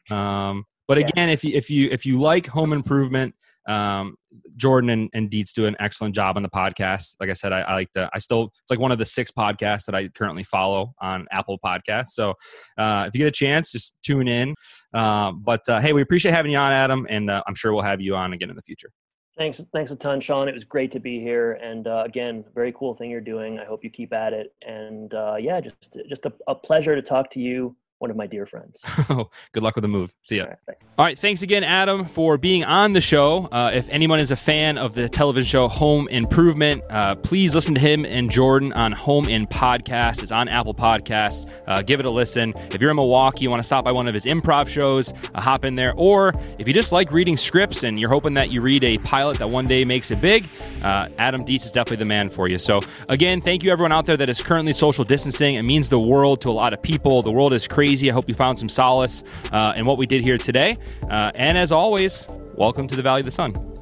Um, 0.10 0.66
but 0.88 0.98
Yeah. 1.00 1.08
again, 1.08 1.28
if 1.28 1.44
you 1.44 1.52
if 1.54 1.70
you 1.70 1.90
if 1.92 2.06
you 2.06 2.18
like 2.18 2.48
home 2.48 2.72
improvement, 2.72 3.36
um, 3.68 4.16
Jordan 4.58 4.90
and, 4.90 5.10
and 5.14 5.30
Deets 5.30 5.54
do 5.54 5.66
an 5.66 5.76
excellent 5.80 6.14
job 6.16 6.38
on 6.38 6.44
the 6.44 6.50
podcast. 6.50 7.16
Like 7.20 7.30
I 7.30 7.34
said, 7.34 7.52
I, 7.52 7.62
I 7.62 7.74
like 7.74 7.92
to. 7.94 8.10
I 8.14 8.20
still 8.20 8.52
it's 8.62 8.70
like 8.70 8.80
one 8.80 8.92
of 8.92 9.00
the 9.00 9.06
six 9.06 9.32
podcasts 9.32 9.86
that 9.86 9.96
I 9.96 10.08
currently 10.10 10.44
follow 10.44 10.94
on 11.02 11.26
Apple 11.32 11.58
Podcasts. 11.64 12.10
So 12.10 12.34
uh, 12.78 13.06
if 13.08 13.14
you 13.14 13.20
get 13.20 13.28
a 13.28 13.32
chance, 13.32 13.72
just 13.72 13.94
tune 14.04 14.28
in. 14.28 14.56
Uh, 14.94 15.32
but 15.32 15.68
uh, 15.68 15.80
hey, 15.80 15.94
we 15.94 16.02
appreciate 16.02 16.34
having 16.34 16.52
you 16.52 16.58
on, 16.58 16.72
Adam, 16.72 17.06
and 17.10 17.30
uh, 17.30 17.42
I'm 17.48 17.56
sure 17.56 17.74
we'll 17.74 17.84
have 17.84 18.02
you 18.02 18.16
on 18.16 18.34
again 18.34 18.50
in 18.50 18.56
the 18.56 18.62
future. 18.62 18.90
thanks 19.38 19.62
thanks 19.74 19.92
a 19.92 19.96
ton 19.96 20.22
sean 20.22 20.48
it 20.48 20.54
was 20.54 20.64
great 20.64 20.92
to 20.92 21.00
be 21.00 21.20
here 21.20 21.54
and 21.54 21.88
uh, 21.88 22.04
again 22.06 22.44
very 22.54 22.72
cool 22.72 22.94
thing 22.96 23.10
you're 23.10 23.20
doing 23.20 23.60
i 23.60 23.66
hope 23.66 23.84
you 23.84 23.90
keep 23.90 24.14
at 24.14 24.32
it 24.32 24.54
and 24.66 25.14
uh, 25.14 25.36
yeah 25.38 25.60
just 25.60 25.98
just 26.08 26.26
a, 26.26 26.34
a 26.48 26.56
pleasure 26.56 26.96
to 26.96 27.02
talk 27.02 27.30
to 27.30 27.40
you 27.40 27.76
one 28.00 28.12
of 28.12 28.18
my 28.18 28.28
dear 28.28 28.46
friends 28.46 28.84
Good 29.08 29.64
luck 29.64 29.76
with 29.76 29.84
the 29.84 29.88
move. 29.88 30.14
See 30.22 30.38
ya. 30.38 30.44
All 30.44 30.50
right, 30.50 30.58
thanks. 30.68 30.86
All 30.98 31.06
right, 31.06 31.20
thanks 31.20 31.42
again, 31.42 31.64
Adam, 31.64 32.06
for 32.06 32.38
being 32.38 32.64
on 32.64 32.92
the 32.92 33.02
show. 33.02 33.48
Uh, 33.52 33.72
if 33.74 33.90
anyone 33.90 34.20
is 34.20 34.32
a 34.32 34.36
fan 34.36 34.78
of 34.78 34.94
the 34.94 35.08
television 35.08 35.50
show 35.50 35.68
Home 35.68 36.08
Improvement, 36.10 36.84
uh, 36.90 37.16
please 37.16 37.56
listen 37.56 37.74
to 37.76 37.82
him 37.82 38.06
and 38.06 38.30
Jordan 38.30 38.74
on 38.74 38.92
Home 38.92 39.28
In 39.30 39.48
Podcast. 39.48 40.22
It's 40.24 40.32
on 40.32 40.50
Apple 40.50 40.74
Podcasts. 40.74 41.50
Uh, 41.68 41.82
give 41.82 42.00
it 42.00 42.06
a 42.06 42.12
listen. 42.12 42.54
If 42.72 42.82
you're 42.82 42.92
in 42.92 42.98
Milwaukee, 42.98 43.44
you 43.44 43.50
want 43.50 43.62
to 43.62 43.66
stop 43.66 43.86
by 43.86 43.92
one 43.92 44.08
of 44.08 44.14
his 44.14 44.26
improv 44.26 44.68
shows, 44.68 45.14
uh, 45.34 45.42
hop 45.42 45.64
in 45.64 45.76
there. 45.76 45.94
Or 45.96 46.34
if 46.60 46.68
you 46.68 46.74
just 46.74 46.92
like 46.92 47.12
reading 47.12 47.38
scripts 47.38 47.84
and 47.84 48.00
you're 48.00 48.10
hoping 48.10 48.34
that 48.36 48.52
you 48.52 48.62
read 48.62 48.84
a 48.84 48.98
pilot 49.00 49.40
that 49.40 49.48
one 49.48 49.66
day 49.66 49.86
makes 49.86 50.12
it 50.12 50.20
big, 50.22 50.48
uh, 50.84 51.10
Adam 51.18 51.44
Dietz 51.46 51.66
is 51.66 51.72
definitely 51.72 51.98
the 51.98 52.06
man 52.06 52.30
for 52.30 52.48
you. 52.50 52.60
So, 52.60 52.82
again, 53.10 53.42
thank 53.42 53.64
you 53.64 53.72
everyone 53.72 53.92
out 53.92 54.06
there 54.06 54.18
that 54.18 54.30
is 54.30 54.42
currently 54.42 54.74
social 54.74 55.04
distancing. 55.04 55.56
It 55.56 55.64
means 55.64 55.90
the 55.90 56.00
world 56.00 56.42
to 56.42 56.50
a 56.50 56.52
lot 56.52 56.74
of 56.74 56.82
people. 56.82 57.22
The 57.22 57.32
world 57.32 57.54
is 57.54 57.68
crazy. 57.68 57.85
I 57.86 58.08
hope 58.10 58.28
you 58.28 58.34
found 58.34 58.58
some 58.58 58.68
solace 58.68 59.24
uh, 59.52 59.74
in 59.76 59.86
what 59.86 60.00
we 60.00 60.08
did 60.08 60.22
here 60.22 60.40
today. 60.40 60.78
Uh, 61.10 61.32
and 61.36 61.56
as 61.56 61.72
always, 61.72 62.26
welcome 62.56 62.88
to 62.88 62.96
the 62.96 63.04
Valley 63.04 63.22
of 63.22 63.26
the 63.26 63.32
Sun. 63.32 63.75